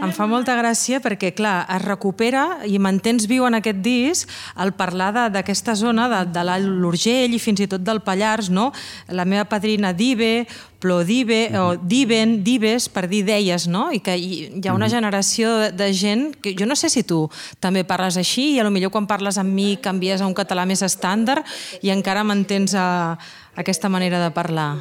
Em 0.02 0.12
fa 0.16 0.26
molta 0.26 0.56
gràcia 0.58 0.98
perquè, 1.04 1.30
clar, 1.38 1.60
es 1.76 1.82
recupera 1.84 2.64
i 2.66 2.80
mantens 2.82 3.28
viu 3.30 3.46
en 3.46 3.60
aquest 3.60 3.84
disc 3.86 4.32
el 4.58 4.74
parlar 4.74 5.12
d'aquesta 5.34 5.76
zona, 5.78 6.08
de, 6.10 6.22
de 6.34 6.44
l'Urgell 6.66 7.36
i 7.38 7.42
fins 7.42 7.62
i 7.62 7.68
tot 7.70 7.84
del 7.86 8.02
Pallars, 8.02 8.50
no? 8.50 8.72
La 9.14 9.26
meva 9.30 9.46
padrina 9.46 9.94
Dive, 9.94 10.48
Plodive, 10.84 11.50
mm 11.50 11.56
-hmm. 11.56 11.62
o 11.62 11.78
Diven, 11.78 12.44
Dives, 12.44 12.90
per 12.90 13.08
dir 13.08 13.24
deies, 13.24 13.68
no? 13.68 13.92
I 13.92 14.00
que 14.00 14.18
hi 14.18 14.68
ha 14.68 14.74
una 14.74 14.88
-hmm. 14.88 14.90
generació 14.90 15.58
de, 15.58 15.72
de 15.72 15.94
gent 15.94 16.36
que 16.42 16.56
jo 16.58 16.66
no 16.66 16.76
sé 16.76 16.90
si 16.90 17.04
tu 17.04 17.30
també 17.60 17.84
parles 17.84 18.18
així 18.18 18.56
i 18.56 18.60
a 18.60 18.64
lo 18.64 18.72
millor 18.72 18.92
quan 18.92 19.08
parles 19.08 19.38
amb 19.38 19.54
mi 19.54 19.78
canvies 19.78 20.22
a 20.22 20.28
un 20.28 20.34
català 20.34 20.66
més 20.66 20.82
estàndard 20.82 21.46
i 21.82 21.90
encara 21.90 22.24
mantens 22.24 22.74
a, 22.74 23.18
aquesta 23.56 23.90
manera 23.90 24.24
de 24.24 24.32
parlar. 24.32 24.78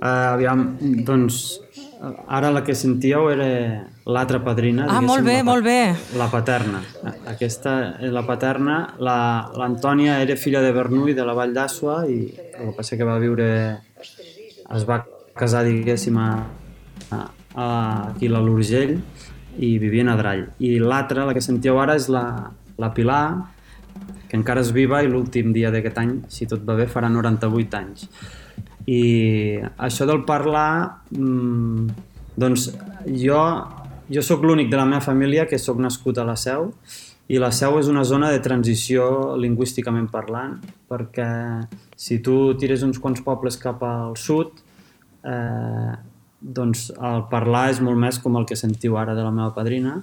Uh, 0.00 0.32
aviam, 0.32 0.78
doncs 0.80 1.60
ara 2.28 2.50
la 2.50 2.62
que 2.64 2.74
sentíeu 2.74 3.28
era 3.30 3.48
l'altra 4.08 4.40
padrina. 4.44 4.86
Ah, 4.88 5.00
molt 5.04 5.24
bé, 5.26 5.38
la, 5.40 5.44
molt 5.44 5.64
bé. 5.64 5.80
La 6.16 6.30
paterna. 6.32 6.80
Aquesta 7.28 7.74
és 8.00 8.12
la 8.14 8.24
paterna. 8.26 8.78
L'Antònia 9.00 10.16
la, 10.16 10.24
era 10.24 10.36
filla 10.40 10.62
de 10.64 10.72
Bernull, 10.76 11.12
de 11.16 11.26
la 11.26 11.36
Vall 11.36 11.52
d'Àssua, 11.56 12.02
i 12.08 12.22
el 12.30 12.70
que 12.70 12.76
passa 12.78 12.96
que 12.96 13.08
va 13.08 13.18
viure 13.20 13.50
es 14.00 14.86
va 14.88 15.02
casar, 15.36 15.64
diguéssim, 15.66 16.16
a, 16.20 16.30
a, 17.10 17.20
a 17.54 17.68
aquí 18.10 18.30
a 18.30 18.40
l'Urgell 18.40 18.96
i 19.60 19.76
vivien 19.82 20.08
a 20.08 20.16
Drall. 20.16 20.46
I 20.62 20.78
l'altra, 20.80 21.26
la 21.28 21.36
que 21.36 21.44
sentíeu 21.44 21.80
ara, 21.82 21.98
és 22.00 22.08
la, 22.12 22.24
la 22.80 22.92
Pilar, 22.96 23.24
que 24.30 24.38
encara 24.38 24.62
és 24.62 24.70
viva 24.72 25.02
i 25.02 25.10
l'últim 25.10 25.52
dia 25.52 25.72
d'aquest 25.74 25.98
any, 26.00 26.20
si 26.30 26.46
tot 26.48 26.62
va 26.64 26.78
bé, 26.78 26.86
farà 26.88 27.10
98 27.12 27.76
anys. 27.80 28.06
I 28.88 29.60
això 29.76 30.06
del 30.08 30.24
parlar, 30.28 31.02
mmm, 31.12 31.90
doncs 32.40 32.70
jo, 33.20 33.42
jo 34.08 34.24
sóc 34.24 34.44
l'únic 34.46 34.70
de 34.70 34.78
la 34.80 34.88
meva 34.88 35.04
família 35.04 35.46
que 35.46 35.58
sóc 35.58 35.80
nascut 35.82 36.18
a 36.18 36.24
la 36.24 36.36
Seu 36.40 36.70
i 37.30 37.38
la 37.38 37.52
Seu 37.54 37.78
és 37.78 37.86
una 37.90 38.02
zona 38.04 38.30
de 38.32 38.40
transició 38.42 39.36
lingüísticament 39.38 40.08
parlant, 40.10 40.56
perquè 40.90 41.28
si 41.94 42.18
tu 42.24 42.56
tires 42.58 42.82
uns 42.82 42.98
quants 42.98 43.22
pobles 43.22 43.58
cap 43.60 43.84
al 43.86 44.16
sud, 44.18 44.56
eh, 45.22 45.92
doncs 46.40 46.88
el 46.96 47.26
parlar 47.30 47.68
és 47.70 47.82
molt 47.84 48.00
més 48.00 48.18
com 48.18 48.38
el 48.40 48.48
que 48.48 48.58
sentiu 48.58 48.96
ara 48.98 49.14
de 49.14 49.22
la 49.22 49.30
meva 49.30 49.52
padrina, 49.54 50.00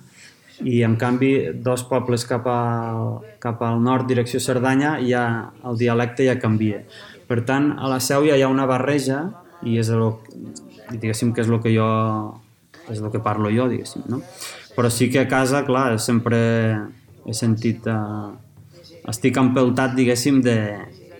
i 0.65 0.81
en 0.85 0.95
canvi 0.97 1.31
dos 1.63 1.83
pobles 1.85 2.25
cap, 2.25 2.47
a, 2.49 3.19
cap 3.43 3.61
al 3.61 3.81
nord, 3.83 4.07
direcció 4.09 4.39
Cerdanya, 4.41 4.97
ja, 5.05 5.53
el 5.65 5.77
dialecte 5.77 6.25
ja 6.25 6.39
canvia. 6.41 6.81
Per 7.27 7.43
tant, 7.45 7.73
a 7.77 7.89
la 7.91 7.99
Seu 8.01 8.25
ja 8.25 8.37
hi 8.37 8.45
ha 8.45 8.49
una 8.49 8.65
barreja 8.69 9.25
i 9.67 9.77
és 9.81 9.89
el, 9.93 10.07
diguéssim 10.95 11.33
que 11.35 11.43
és 11.43 11.51
el 11.51 11.61
que 11.61 11.73
jo 11.75 11.87
és 12.87 13.01
el 13.01 13.11
que 13.11 13.19
parlo 13.19 13.51
jo, 13.51 13.67
diguéssim, 13.67 14.05
no? 14.07 14.21
Però 14.77 14.89
sí 14.93 15.09
que 15.11 15.19
a 15.19 15.27
casa, 15.27 15.65
clar, 15.67 15.99
sempre 15.99 16.37
he 17.25 17.35
sentit... 17.35 17.87
Eh, 17.87 18.35
estic 19.07 19.37
empeltat, 19.39 19.93
diguéssim, 19.95 20.41
de, 20.43 20.57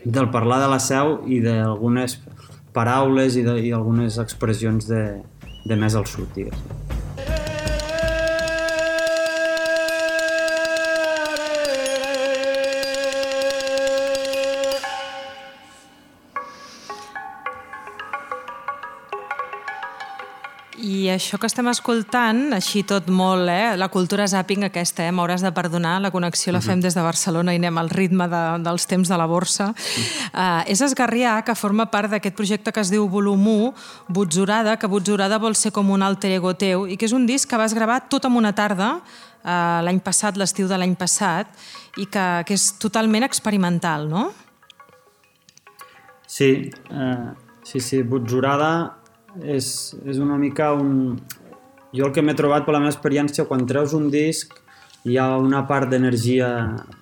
del 0.04 0.28
parlar 0.34 0.60
de 0.64 0.68
la 0.72 0.80
seu 0.84 1.22
i 1.32 1.40
d'algunes 1.44 2.20
paraules 2.76 3.40
i, 3.40 3.46
de, 3.48 3.58
i 3.70 3.74
algunes 3.76 4.20
expressions 4.24 4.92
de, 4.92 5.04
de 5.66 5.80
més 5.80 5.96
al 5.96 6.08
sud, 6.10 6.28
diguéssim. 6.36 6.97
Això 21.18 21.38
que 21.42 21.50
estem 21.50 21.68
escoltant, 21.72 22.54
així 22.56 22.84
tot 22.88 23.10
molt, 23.10 23.50
eh? 23.50 23.76
la 23.80 23.90
cultura 23.94 24.28
zapping 24.30 24.68
aquesta, 24.68 25.06
eh? 25.06 25.14
m'hauràs 25.14 25.44
de 25.46 25.52
perdonar, 25.56 25.98
la 26.04 26.12
connexió 26.14 26.54
la 26.54 26.62
fem 26.62 26.82
des 26.84 26.96
de 26.96 27.04
Barcelona 27.04 27.56
i 27.56 27.60
anem 27.60 27.80
al 27.82 27.90
ritme 27.90 28.28
de, 28.32 28.42
dels 28.66 28.86
temps 28.90 29.10
de 29.10 29.18
la 29.18 29.26
borsa. 29.30 29.72
Uh, 30.32 30.62
és 30.70 30.82
Esgarrià, 30.86 31.40
que 31.46 31.58
forma 31.58 31.88
part 31.92 32.14
d'aquest 32.14 32.38
projecte 32.38 32.74
que 32.74 32.84
es 32.84 32.92
diu 32.94 33.08
Volum 33.12 33.48
1, 33.50 33.72
Butsurada, 34.14 34.78
que 34.78 34.90
Butsurada 34.92 35.42
vol 35.42 35.58
ser 35.58 35.74
com 35.76 35.90
un 35.94 36.06
alter 36.06 36.36
ego 36.38 36.54
teu, 36.56 36.86
i 36.88 37.00
que 37.00 37.10
és 37.10 37.16
un 37.18 37.26
disc 37.28 37.50
que 37.50 37.60
vas 37.60 37.76
gravar 37.76 38.04
tot 38.12 38.30
en 38.30 38.38
una 38.38 38.54
tarda, 38.56 39.00
uh, 39.02 39.80
l'any 39.88 40.04
passat, 40.06 40.38
l'estiu 40.38 40.70
de 40.70 40.78
l'any 40.78 40.96
passat, 41.00 41.50
i 41.98 42.06
que, 42.06 42.28
que 42.46 42.56
és 42.56 42.70
totalment 42.78 43.26
experimental, 43.26 44.06
no? 44.12 44.30
Sí, 46.28 46.70
uh, 46.94 47.34
sí, 47.66 47.82
sí, 47.82 48.04
Butsurada 48.06 48.98
és, 49.44 49.96
és 50.06 50.22
una 50.24 50.38
mica 50.38 50.74
un... 50.74 51.18
Jo 51.96 52.10
el 52.10 52.14
que 52.14 52.22
m'he 52.22 52.36
trobat 52.38 52.66
per 52.66 52.76
la 52.76 52.82
meva 52.84 52.92
experiència, 52.92 53.48
quan 53.48 53.64
treus 53.66 53.94
un 53.96 54.10
disc 54.12 54.54
hi 55.08 55.16
ha 55.18 55.30
una 55.40 55.64
part 55.70 55.90
d'energia 55.90 56.50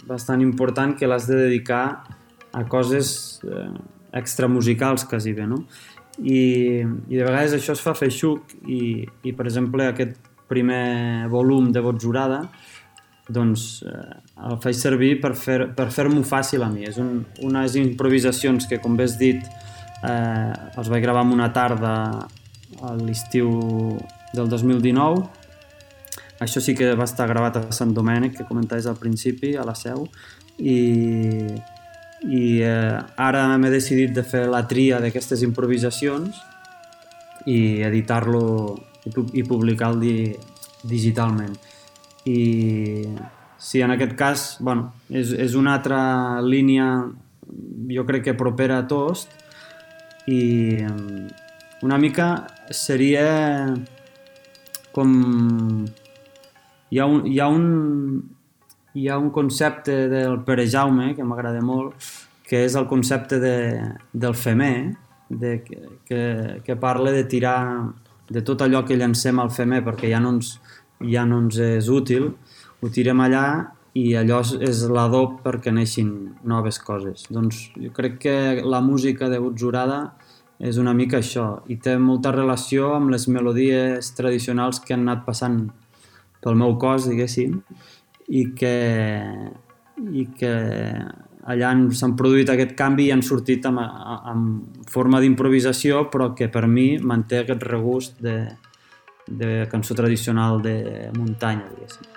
bastant 0.05 0.43
important 0.43 0.93
que 0.97 1.09
l'has 1.09 1.25
de 1.27 1.39
dedicar 1.39 2.03
a 2.53 2.63
coses 2.69 3.41
eh, 3.43 3.71
extramusicals 4.15 5.07
quasi 5.09 5.33
bé, 5.33 5.47
no? 5.49 5.63
I, 6.21 6.85
I 6.85 7.17
de 7.17 7.25
vegades 7.25 7.57
això 7.57 7.73
es 7.75 7.83
fa 7.83 7.95
feixuc 7.97 8.53
i, 8.71 9.03
i 9.25 9.33
per 9.35 9.49
exemple 9.49 9.89
aquest 9.89 10.15
primer 10.47 11.27
volum 11.33 11.71
de 11.73 11.81
Botzurada 11.83 12.45
doncs 13.27 13.83
eh, 13.83 14.15
el 14.45 14.59
faig 14.61 14.77
servir 14.77 15.15
per 15.21 15.33
fer-m'ho 15.33 15.73
per 15.75 15.89
fer 15.93 16.07
fàcil 16.29 16.63
a 16.63 16.69
mi. 16.69 16.85
És 16.85 16.99
un, 17.01 17.25
unes 17.43 17.75
improvisacions 17.79 18.67
que, 18.69 18.79
com 18.81 18.97
bé 18.97 19.07
has 19.09 19.17
dit, 19.17 19.41
eh, 20.05 20.77
els 20.77 20.91
vaig 20.91 21.03
gravar 21.03 21.25
en 21.25 21.33
una 21.35 21.51
tarda 21.53 21.95
a 22.81 22.93
l'estiu 22.99 23.49
del 24.35 24.49
2019 24.51 25.45
això 26.39 26.59
sí 26.59 26.75
que 26.75 26.93
va 26.95 27.07
estar 27.07 27.27
gravat 27.29 27.57
a 27.57 27.63
Sant 27.71 27.93
Domènec 27.95 28.35
que 28.37 28.47
comentaves 28.47 28.87
al 28.87 28.97
principi, 28.99 29.55
a 29.55 29.63
la 29.63 29.75
Seu. 29.75 30.03
I, 30.59 30.79
i 32.27 32.41
eh, 32.63 32.97
ara 33.15 33.45
m'he 33.57 33.71
decidit 33.71 34.11
de 34.15 34.23
fer 34.23 34.45
la 34.51 34.65
tria 34.67 34.99
d'aquestes 35.03 35.45
improvisacions 35.47 36.41
i 37.47 37.81
editar-lo 37.85 38.43
i 39.37 39.43
publicar-lo 39.45 40.01
di, 40.01 40.33
digitalment. 40.83 41.55
I 42.25 42.41
sí, 43.57 43.81
en 43.85 43.93
aquest 43.93 44.15
cas 44.17 44.45
bueno, 44.59 44.91
és, 45.09 45.31
és 45.31 45.55
una 45.55 45.77
altra 45.77 46.41
línia 46.41 46.89
jo 47.93 48.03
crec 48.07 48.25
que 48.25 48.33
propera 48.35 48.79
a 48.81 48.87
Tost 48.89 49.29
i 50.27 50.81
una 51.85 51.97
mica 52.01 52.47
seria 52.71 53.73
com 54.95 55.11
hi 56.89 56.99
ha 56.99 57.05
un, 57.05 57.25
hi 57.27 57.39
ha 57.39 57.47
un, 57.47 57.65
hi 58.93 59.07
ha 59.09 59.17
un 59.17 59.29
concepte 59.29 60.07
del 60.09 60.39
Pere 60.47 60.65
Jaume 60.69 61.13
que 61.15 61.25
m'agrada 61.27 61.61
molt 61.61 61.99
que 62.45 62.63
és 62.65 62.75
el 62.77 62.87
concepte 62.87 63.39
de, 63.41 63.57
del 64.13 64.35
femer 64.37 64.95
de, 65.29 65.59
que, 65.65 66.21
que 66.63 66.75
parla 66.77 67.11
de 67.11 67.25
tirar 67.25 67.59
de 68.29 68.41
tot 68.41 68.61
allò 68.61 68.83
que 68.85 68.97
llancem 68.97 69.39
al 69.41 69.51
femer 69.53 69.83
perquè 69.85 70.09
ja 70.09 70.21
no 70.21 70.35
ens, 70.37 70.55
ja 71.01 71.25
no 71.25 71.41
ens 71.45 71.59
és 71.61 71.89
útil 71.89 72.31
ho 72.81 72.89
tirem 72.93 73.21
allà 73.21 73.45
i 73.95 74.11
allò 74.19 74.41
és 74.43 74.81
l'adob 74.91 75.39
perquè 75.45 75.71
neixin 75.71 76.09
noves 76.43 76.81
coses. 76.83 77.25
Doncs 77.31 77.69
jo 77.79 77.91
crec 77.95 78.17
que 78.25 78.37
la 78.67 78.81
música 78.83 79.29
de 79.31 79.39
Butzurada 79.39 79.99
és 80.59 80.79
una 80.79 80.93
mica 80.95 81.21
això 81.21 81.61
i 81.71 81.77
té 81.79 81.95
molta 81.99 82.33
relació 82.35 82.93
amb 82.95 83.11
les 83.11 83.27
melodies 83.31 84.11
tradicionals 84.15 84.81
que 84.83 84.95
han 84.95 85.07
anat 85.07 85.23
passant 85.27 85.61
pel 86.43 86.59
meu 86.59 86.75
cos, 86.79 87.07
diguéssim, 87.09 87.55
i 88.27 88.43
que, 88.57 88.75
i 90.11 90.25
que 90.37 90.51
allà 91.45 91.71
s'han 91.95 92.15
produït 92.19 92.51
aquest 92.51 92.75
canvi 92.77 93.07
i 93.07 93.13
han 93.15 93.23
sortit 93.25 93.65
amb, 93.69 93.79
amb 93.81 94.89
forma 94.91 95.21
d'improvisació, 95.23 96.07
però 96.11 96.33
que 96.37 96.49
per 96.51 96.65
mi 96.67 96.89
manté 96.99 97.43
aquest 97.43 97.63
regust 97.69 98.19
de, 98.21 98.37
de 99.27 99.55
cançó 99.71 99.97
tradicional 99.97 100.61
de 100.65 100.77
muntanya, 101.15 101.71
diguéssim. 101.71 102.14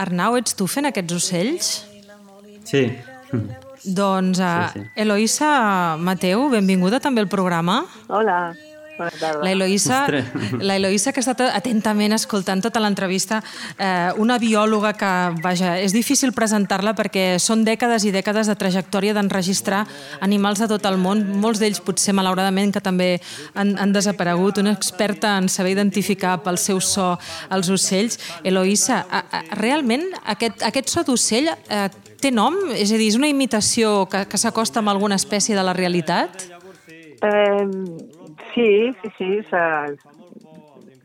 Arnau, 0.00 0.36
ets 0.40 0.56
tu 0.56 0.66
fent 0.70 0.88
aquests 0.88 1.16
ocells? 1.16 1.70
Sí. 2.64 2.84
Doncs, 3.84 4.40
uh, 4.40 4.68
Sí, 4.72 4.80
sí. 4.80 4.86
Eloïsa 5.04 5.50
Mateu, 6.00 6.48
benvinguda 6.52 7.00
també 7.00 7.22
al 7.24 7.30
programa. 7.32 7.82
Hola. 8.08 8.40
La 9.00 9.52
Eloïsa, 9.52 10.02
la 10.60 10.76
Eloïsa 10.76 11.12
que 11.12 11.22
ha 11.22 11.24
estat 11.24 11.42
atentament 11.48 12.12
escoltant 12.16 12.60
tota 12.62 12.82
l'entrevista, 12.82 13.40
eh, 13.78 14.10
una 14.20 14.38
biòloga 14.42 14.92
que, 14.98 15.12
vaja, 15.42 15.76
és 15.80 15.94
difícil 15.96 16.34
presentar-la 16.36 16.94
perquè 16.98 17.38
són 17.40 17.64
dècades 17.64 18.04
i 18.04 18.12
dècades 18.14 18.50
de 18.50 18.56
trajectòria 18.60 19.14
d'enregistrar 19.16 19.86
animals 20.20 20.60
de 20.60 20.68
tot 20.70 20.86
el 20.90 20.98
món, 21.00 21.24
molts 21.40 21.62
d'ells 21.62 21.80
potser 21.84 22.14
malauradament 22.16 22.74
que 22.74 22.84
també 22.84 23.10
han, 23.54 23.76
han 23.80 23.96
desaparegut, 23.96 24.60
una 24.60 24.74
experta 24.76 25.36
en 25.38 25.48
saber 25.48 25.74
identificar 25.76 26.38
pel 26.44 26.58
seu 26.60 26.80
so 26.84 27.14
els 27.50 27.70
ocells. 27.72 28.20
Eloïsa, 28.44 29.04
a, 29.08 29.24
a, 29.24 29.42
realment 29.60 30.06
aquest, 30.34 30.64
aquest 30.66 30.92
so 30.92 31.04
d'ocell 31.06 31.50
eh, 31.50 31.88
té 32.20 32.30
nom? 32.34 32.56
És 32.76 32.92
a 32.92 33.00
dir, 33.00 33.08
és 33.08 33.18
una 33.18 33.30
imitació 33.30 34.04
que, 34.10 34.24
que 34.28 34.40
s'acosta 34.40 34.82
amb 34.82 34.92
alguna 34.92 35.18
espècie 35.20 35.56
de 35.56 35.64
la 35.64 35.76
realitat? 35.76 36.48
Eh, 37.20 38.19
sí, 38.54 38.92
sí, 39.02 39.10
sí, 39.18 39.30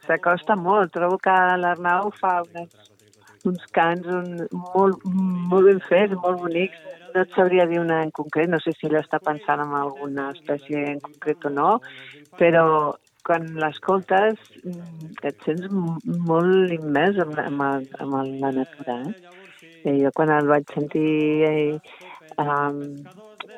s'acosta 0.05 0.55
molt. 0.55 0.93
Trobo 0.93 1.17
que 1.21 1.36
l'Arnau 1.62 2.12
fa 2.19 2.41
unes, 2.45 2.91
uns 3.49 3.63
cants 3.77 4.08
un, 4.19 4.45
molt, 4.73 5.05
molt 5.51 5.69
ben 5.69 5.81
fets, 5.88 6.17
molt 6.25 6.41
bonics. 6.43 6.77
No 7.15 7.23
et 7.23 7.31
sabria 7.38 7.65
dir 7.69 7.79
una 7.79 8.01
en 8.03 8.12
concret, 8.12 8.49
no 8.51 8.60
sé 8.60 8.73
si 8.75 8.89
ella 8.89 9.03
està 9.05 9.21
pensant 9.23 9.62
en 9.63 9.73
alguna 9.79 10.31
espècie 10.36 10.81
en 10.91 10.99
concret 11.03 11.45
o 11.47 11.51
no, 11.53 11.69
però 12.39 12.65
quan 13.25 13.47
l'escoltes 13.62 14.36
mm, 14.62 15.15
et 15.29 15.47
sents 15.47 15.69
molt 16.29 16.73
immers 16.75 17.21
amb, 17.23 17.39
amb, 17.41 17.95
amb 18.03 18.41
la 18.43 18.51
natura. 18.60 18.99
Eh? 19.08 19.36
I 19.86 20.01
jo 20.01 20.12
quan 20.17 20.34
el 20.34 20.49
vaig 20.49 20.69
sentir 20.73 21.08
eh, 21.47 21.79
um, 22.41 22.82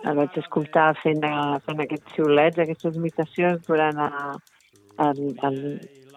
el 0.04 0.20
vaig 0.20 0.38
escoltar 0.42 0.90
fent, 1.02 1.24
eh, 1.26 1.60
fent 1.66 1.84
aquests 1.84 2.16
xiulets, 2.16 2.60
aquestes 2.64 2.98
imitacions 3.00 3.64
durant 3.68 4.02
eh, 4.06 4.36
el, 5.08 5.22
el, 5.50 5.60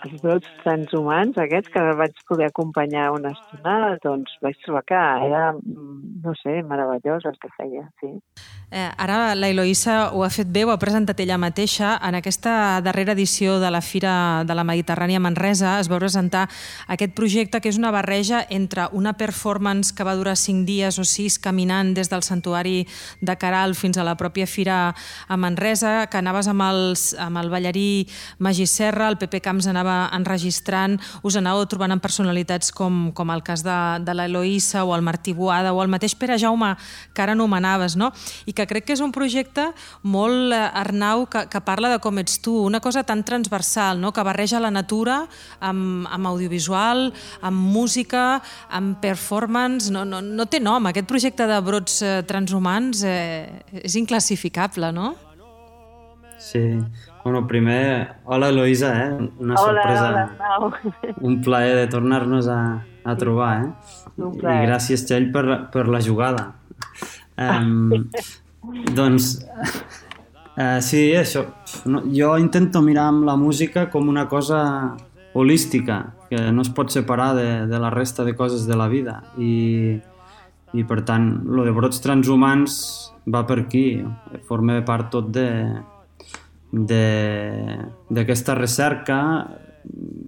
els 0.05 0.23
brots 0.23 0.49
transhumans 0.63 1.39
aquests 1.41 1.73
que 1.75 1.83
vaig 1.99 2.23
poder 2.29 2.49
acompanyar 2.49 3.11
una 3.15 3.33
estona, 3.35 3.97
doncs 4.05 4.37
vaig 4.45 4.57
trobar 4.65 4.85
que 4.89 5.03
era, 5.27 5.43
no 5.57 6.35
sé, 6.43 6.61
meravellós 6.67 7.27
el 7.29 7.37
que 7.41 7.53
feia, 7.57 7.85
sí. 8.01 8.15
Eh, 8.71 8.87
ara 9.03 9.35
la 9.35 9.49
Eloïsa 9.51 10.13
ho 10.15 10.23
ha 10.23 10.31
fet 10.31 10.47
bé, 10.55 10.63
ho 10.63 10.71
ha 10.71 10.79
presentat 10.79 11.19
ella 11.19 11.41
mateixa. 11.43 11.97
En 12.07 12.15
aquesta 12.15 12.79
darrera 12.87 13.17
edició 13.17 13.59
de 13.59 13.71
la 13.75 13.81
Fira 13.83 14.45
de 14.47 14.55
la 14.55 14.63
Mediterrània 14.63 15.19
Manresa 15.19 15.73
es 15.81 15.91
va 15.91 15.99
presentar 15.99 16.45
aquest 16.87 17.17
projecte 17.19 17.59
que 17.61 17.73
és 17.73 17.81
una 17.81 17.91
barreja 17.91 18.45
entre 18.49 18.87
una 18.95 19.17
performance 19.19 19.91
que 19.91 20.07
va 20.07 20.15
durar 20.15 20.37
cinc 20.39 20.69
dies 20.69 21.01
o 21.03 21.05
sis 21.05 21.41
caminant 21.43 21.91
des 21.99 22.13
del 22.13 22.23
santuari 22.23 22.87
de 23.21 23.37
Caral 23.43 23.75
fins 23.75 23.99
a 23.99 24.07
la 24.07 24.15
pròpia 24.15 24.47
Fira 24.47 24.79
a 25.27 25.37
Manresa, 25.37 26.07
que 26.07 26.23
anaves 26.23 26.47
amb, 26.47 26.63
els, 26.71 27.11
amb 27.19 27.43
el 27.43 27.51
ballarí 27.51 28.07
Magí 28.39 28.69
Serra, 28.71 29.11
el 29.11 29.19
Pepe 29.19 29.43
Camps 29.43 29.67
anava 29.67 29.90
enregistrant, 30.17 30.99
us 31.27 31.37
anàveu 31.39 31.67
trobant 31.71 31.95
amb 31.95 32.03
personalitats 32.03 32.73
com, 32.75 33.11
com 33.17 33.33
el 33.35 33.45
cas 33.47 33.65
de, 33.67 33.79
de 34.07 34.15
l'Eloïsa 34.17 34.85
o 34.87 34.95
el 34.97 35.05
Martí 35.07 35.35
Boada 35.37 35.75
o 35.75 35.83
el 35.83 35.93
mateix 35.93 36.15
Pere 36.19 36.39
Jaume, 36.41 36.75
que 37.15 37.25
ara 37.25 37.37
anomenaves, 37.37 37.97
no? 38.01 38.11
I 38.47 38.55
que 38.57 38.67
crec 38.71 38.89
que 38.89 38.97
és 38.97 39.05
un 39.05 39.13
projecte 39.15 39.71
molt, 40.03 40.55
eh, 40.57 40.63
Arnau, 40.81 41.27
que, 41.31 41.47
que 41.51 41.63
parla 41.65 41.93
de 41.93 42.01
com 42.03 42.19
ets 42.23 42.41
tu, 42.43 42.57
una 42.67 42.81
cosa 42.81 43.05
tan 43.07 43.25
transversal, 43.25 44.01
no? 44.01 44.13
que 44.13 44.25
barreja 44.27 44.61
la 44.61 44.71
natura 44.71 45.25
amb, 45.61 46.09
amb 46.11 46.31
audiovisual, 46.33 47.11
amb 47.43 47.71
música, 47.75 48.41
amb 48.71 48.99
performance, 49.03 49.91
no, 49.93 50.05
no, 50.05 50.21
no 50.23 50.47
té 50.51 50.61
nom. 50.63 50.91
Aquest 50.91 51.09
projecte 51.11 51.47
de 51.51 51.61
brots 51.65 52.01
eh, 52.03 52.21
transhumans 52.29 53.05
eh, 53.07 53.63
és 53.83 53.97
inclassificable, 54.01 54.93
no? 54.97 55.15
Sí. 56.41 56.63
Bueno, 57.25 57.47
primer, 57.47 58.17
hola 58.25 58.49
Eloïsa, 58.49 58.91
eh? 58.97 59.29
Una 59.39 59.55
Hola, 59.61 59.83
sorpresa, 59.83 60.37
hola, 60.59 60.81
un 61.21 61.41
plaer 61.43 61.77
de 61.77 61.87
tornar-nos 61.87 62.49
a, 62.49 62.85
a 63.05 63.17
trobar, 63.17 63.51
eh? 63.65 63.69
Un 64.17 64.39
I 64.41 64.63
gràcies, 64.65 65.05
Txell, 65.05 65.29
per, 65.33 65.45
per 65.73 65.87
la 65.93 66.01
jugada. 66.01 66.47
Um, 67.37 68.09
doncs, 68.99 69.35
uh, 70.57 70.81
sí, 70.81 71.11
això. 71.17 71.45
No, 71.85 72.03
jo 72.09 72.33
intento 72.41 72.81
mirar 72.85 73.11
amb 73.13 73.29
la 73.29 73.37
música 73.37 73.91
com 73.93 74.09
una 74.09 74.27
cosa 74.29 74.97
holística, 75.37 76.15
que 76.31 76.41
no 76.51 76.65
es 76.65 76.73
pot 76.73 76.91
separar 76.91 77.35
de, 77.37 77.49
de 77.69 77.79
la 77.79 77.91
resta 77.93 78.25
de 78.25 78.35
coses 78.35 78.65
de 78.67 78.81
la 78.81 78.89
vida. 78.89 79.21
I, 79.37 80.01
i 80.73 80.85
per 80.89 81.03
tant, 81.05 81.35
lo 81.45 81.69
de 81.69 81.77
brots 81.77 82.01
transhumans 82.01 82.81
va 83.29 83.45
per 83.47 83.61
aquí, 83.67 83.87
forma 84.49 84.81
part 84.89 85.13
tot 85.13 85.29
de- 85.37 86.00
d'aquesta 86.73 88.55
recerca, 88.55 89.21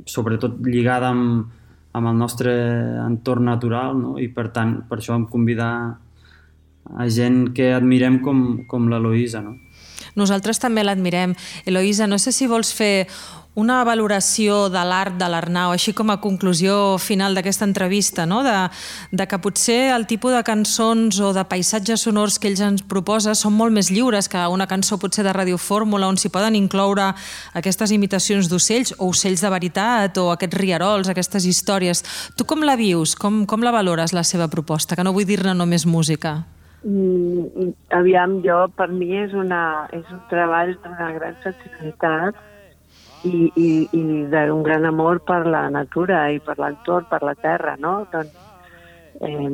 sobretot 0.06 0.58
lligada 0.66 1.12
amb, 1.12 1.50
amb 1.92 2.08
el 2.08 2.16
nostre 2.18 2.52
entorn 3.04 3.46
natural, 3.50 3.98
no? 3.98 4.14
i 4.18 4.28
per 4.32 4.48
tant, 4.54 4.80
per 4.88 4.98
això 4.98 5.14
vam 5.14 5.28
convidar 5.30 5.72
a 6.98 7.06
gent 7.08 7.52
que 7.54 7.72
admirem 7.76 8.18
com, 8.24 8.64
com 8.68 8.88
l'Eloïsa. 8.90 9.42
No? 9.44 9.54
Nosaltres 10.18 10.58
també 10.60 10.84
l'admirem. 10.84 11.36
Eloïsa, 11.68 12.08
no 12.10 12.18
sé 12.18 12.32
si 12.34 12.48
vols 12.50 12.72
fer 12.74 13.06
una 13.54 13.82
valoració 13.84 14.70
de 14.72 14.80
l'art 14.88 15.18
de 15.20 15.26
l'Arnau, 15.28 15.74
així 15.74 15.92
com 15.92 16.08
a 16.10 16.18
conclusió 16.24 16.96
final 16.96 17.34
d'aquesta 17.36 17.66
entrevista, 17.68 18.24
no? 18.24 18.40
de, 18.46 18.54
de 19.12 19.26
que 19.28 19.38
potser 19.44 19.92
el 19.92 20.06
tipus 20.08 20.32
de 20.32 20.40
cançons 20.46 21.18
o 21.20 21.32
de 21.36 21.44
paisatges 21.44 22.06
sonors 22.06 22.38
que 22.40 22.48
ells 22.48 22.62
ens 22.64 22.84
proposa 22.88 23.34
són 23.36 23.52
molt 23.58 23.74
més 23.76 23.90
lliures 23.92 24.30
que 24.32 24.40
una 24.48 24.66
cançó 24.70 24.96
potser 24.96 25.24
de 25.26 25.34
radiofórmula 25.36 26.08
on 26.08 26.16
s'hi 26.16 26.32
poden 26.32 26.56
incloure 26.56 27.10
aquestes 27.58 27.92
imitacions 27.92 28.48
d'ocells 28.48 28.94
o 28.98 29.10
ocells 29.12 29.44
de 29.44 29.50
veritat 29.52 30.16
o 30.22 30.30
aquests 30.32 30.56
rierols, 30.56 31.10
aquestes 31.12 31.44
històries. 31.44 32.00
Tu 32.36 32.48
com 32.48 32.64
la 32.64 32.78
vius? 32.80 33.12
Com, 33.20 33.44
com 33.44 33.60
la 33.60 33.74
valores, 33.74 34.16
la 34.16 34.24
seva 34.24 34.48
proposta? 34.48 34.96
Que 34.96 35.04
no 35.04 35.12
vull 35.12 35.28
dir-ne 35.28 35.52
només 35.52 35.84
música. 35.84 36.38
Mm, 36.82 37.68
aviam, 37.94 38.40
jo, 38.42 38.64
per 38.74 38.88
mi 38.90 39.12
és, 39.20 39.36
una, 39.36 39.90
és 39.92 40.08
un 40.10 40.24
treball 40.32 40.72
d'una 40.82 41.12
gran 41.18 41.36
sensibilitat 41.44 42.40
i, 43.24 43.52
i, 43.56 43.68
i 43.92 44.02
d'un 44.32 44.62
gran 44.66 44.86
amor 44.88 45.20
per 45.26 45.44
la 45.46 45.68
natura 45.70 46.24
i 46.32 46.40
per 46.42 46.58
l'entorn, 46.58 47.06
per 47.10 47.22
la 47.22 47.34
terra, 47.38 47.76
no? 47.78 47.94
Doncs 48.12 48.34
eh, 49.20 49.48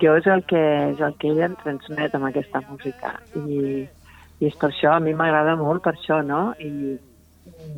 jo 0.00 0.16
és 0.16 0.26
el, 0.26 0.44
que, 0.48 0.62
és 0.94 1.00
el 1.04 1.16
que 1.20 1.30
ella 1.32 1.50
em 1.50 1.56
transmet 1.62 2.16
amb 2.16 2.30
aquesta 2.30 2.62
música 2.70 3.14
i, 3.36 3.86
i 4.40 4.48
és 4.48 4.56
per 4.60 4.70
això, 4.70 4.96
a 4.96 5.04
mi 5.04 5.14
m'agrada 5.16 5.56
molt 5.60 5.84
per 5.84 5.94
això, 5.96 6.22
no? 6.24 6.50
I 6.60 6.96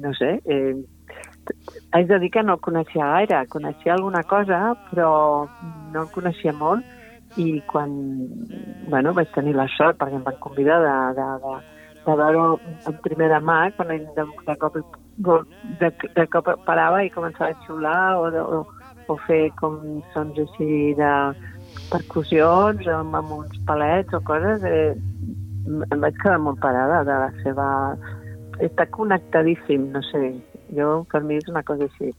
no 0.03 0.13
sé, 0.19 0.37
eh, 0.47 0.75
haig 1.93 2.09
de 2.09 2.19
dir 2.23 2.31
que 2.31 2.43
no 2.47 2.57
el 2.59 2.65
coneixia 2.65 3.09
gaire, 3.17 3.45
coneixia 3.51 3.97
alguna 3.97 4.23
cosa, 4.23 4.63
però 4.91 5.13
no 5.93 6.05
el 6.05 6.11
coneixia 6.15 6.55
molt 6.55 7.39
i 7.41 7.63
quan 7.67 7.93
bueno, 8.93 9.15
vaig 9.17 9.31
tenir 9.35 9.55
la 9.57 9.67
sort 9.75 9.99
perquè 9.99 10.19
em 10.19 10.25
van 10.27 10.37
convidar 10.43 10.79
de, 10.85 10.97
de, 11.17 11.29
de, 11.45 11.55
de 12.07 12.17
veure 12.19 12.45
en 12.91 12.99
primera 13.05 13.41
mà 13.41 13.59
quan 13.77 13.93
ell 13.95 14.07
de, 14.17 14.27
de, 14.47 14.57
cop, 14.61 14.79
de, 15.81 15.91
de 16.19 16.27
cop 16.33 16.51
parava 16.67 17.03
i 17.05 17.13
començava 17.15 17.53
a 17.53 17.67
xiular 17.67 18.19
o, 18.19 18.31
de, 18.35 18.43
o, 18.43 18.63
o 19.13 19.19
fer 19.27 19.45
com 19.61 19.79
sons 20.15 20.39
així 20.45 20.95
de 20.99 21.13
percussions 21.93 22.89
amb, 22.89 23.17
amb 23.21 23.37
uns 23.39 23.59
palets 23.69 24.15
o 24.17 24.23
coses 24.27 24.65
eh, 24.69 24.93
em 25.67 26.01
vaig 26.03 26.17
quedar 26.23 26.41
molt 26.43 26.61
parada 26.63 27.03
de 27.09 27.21
la 27.27 27.31
seva... 27.45 27.69
Està 28.63 28.85
connectadíssim, 28.95 29.87
no 29.95 30.03
sé, 30.11 30.27
jo, 30.73 31.05
per 31.11 31.21
mi 31.27 31.37
és 31.37 31.49
una 31.51 31.63
cosa 31.67 31.87
així. 31.87 32.11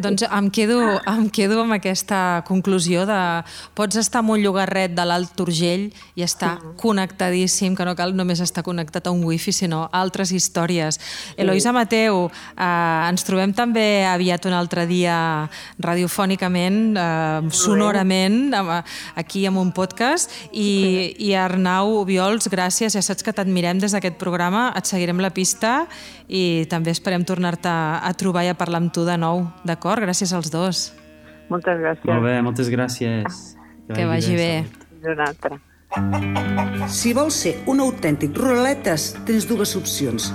Doncs 0.00 0.24
em 0.26 0.48
quedo, 0.54 0.78
em 1.10 1.26
quedo 1.32 1.58
amb 1.62 1.74
aquesta 1.74 2.42
conclusió 2.48 3.04
de 3.08 3.18
pots 3.74 3.98
estar 4.00 4.22
un 4.22 4.38
llogarret 4.38 4.94
de 4.94 5.04
l'Alt 5.06 5.38
Urgell 5.42 5.88
i 6.14 6.22
estar 6.22 6.52
connectadíssim, 6.78 7.74
que 7.74 7.86
no 7.88 7.96
cal 7.98 8.14
només 8.14 8.42
estar 8.44 8.62
connectat 8.62 9.08
a 9.08 9.14
un 9.14 9.24
wifi, 9.26 9.52
sinó 9.52 9.84
a 9.88 10.02
altres 10.04 10.30
històries. 10.36 11.00
Eloïsa 11.40 11.72
Mateu, 11.74 12.28
eh, 12.30 13.08
ens 13.10 13.26
trobem 13.26 13.54
també 13.56 14.04
aviat 14.06 14.46
un 14.46 14.54
altre 14.54 14.86
dia 14.86 15.48
radiofònicament, 15.78 16.94
eh, 16.94 17.50
sonorament, 17.50 18.54
aquí 19.16 19.46
amb 19.46 19.58
un 19.58 19.72
podcast, 19.72 20.30
i, 20.52 21.16
i 21.18 21.34
Arnau 21.34 22.04
Viols, 22.06 22.46
gràcies, 22.52 22.94
ja 22.94 23.02
saps 23.02 23.26
que 23.26 23.34
t'admirem 23.34 23.80
des 23.82 23.96
d'aquest 23.96 24.18
programa, 24.20 24.70
et 24.76 24.86
seguirem 24.86 25.18
la 25.18 25.32
pista 25.34 25.88
i 26.30 26.66
també 26.70 26.92
esperem 26.94 27.24
tornar-te 27.26 27.79
a 28.02 28.12
trobar 28.18 28.44
i 28.46 28.50
a 28.52 28.56
parlar 28.58 28.82
amb 28.82 28.92
tu 28.94 29.04
de 29.08 29.16
nou, 29.20 29.46
d'acord? 29.66 30.02
Gràcies 30.04 30.32
als 30.36 30.52
dos. 30.52 30.90
Moltes 31.50 31.80
gràcies. 31.82 32.06
Molt 32.06 32.26
bé, 32.26 32.36
moltes 32.46 32.70
gràcies. 32.72 33.42
Que 33.90 34.06
vagi 34.06 34.36
bé. 34.38 34.52
salut. 35.02 35.16
Una 35.16 35.28
altra. 35.32 35.58
Si 36.92 37.14
vols 37.16 37.34
ser 37.42 37.56
un 37.66 37.80
autèntic 37.82 38.36
ruraletes, 38.36 39.14
tens 39.26 39.48
dues 39.50 39.74
opcions. 39.80 40.30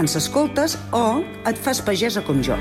Ens 0.00 0.16
escoltes 0.16 0.78
o 0.96 1.20
et 1.44 1.60
fas 1.60 1.82
pagesa 1.84 2.24
com 2.24 2.40
jo. 2.42 2.56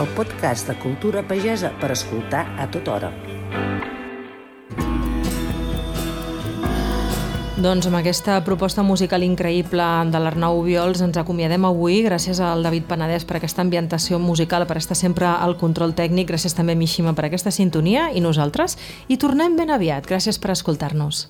el 0.00 0.06
podcast 0.16 0.66
de 0.66 0.74
cultura 0.80 1.20
pagesa 1.28 1.74
per 1.80 1.90
escoltar 1.92 2.46
a 2.56 2.64
tota 2.72 2.94
hora. 2.94 3.10
Doncs 7.60 7.84
amb 7.90 7.98
aquesta 7.98 8.38
proposta 8.40 8.80
musical 8.80 9.20
increïble 9.20 9.84
de 10.08 10.22
l'Arnau 10.22 10.62
Viols 10.64 11.02
ens 11.04 11.18
acomiadem 11.20 11.66
avui. 11.68 11.98
Gràcies 12.06 12.40
al 12.40 12.64
David 12.64 12.86
Penedès 12.88 13.28
per 13.28 13.36
aquesta 13.36 13.60
ambientació 13.60 14.16
musical, 14.16 14.64
per 14.64 14.78
estar 14.80 14.96
sempre 14.96 15.28
al 15.28 15.58
control 15.60 15.92
tècnic. 15.92 16.30
Gràcies 16.32 16.56
també 16.56 16.72
a 16.72 16.80
Mishima 16.80 17.12
per 17.12 17.28
aquesta 17.28 17.52
sintonia 17.52 18.08
i 18.16 18.24
nosaltres. 18.24 18.78
I 19.12 19.20
tornem 19.20 19.60
ben 19.60 19.76
aviat. 19.76 20.08
Gràcies 20.08 20.40
per 20.40 20.56
escoltar-nos. 20.56 21.26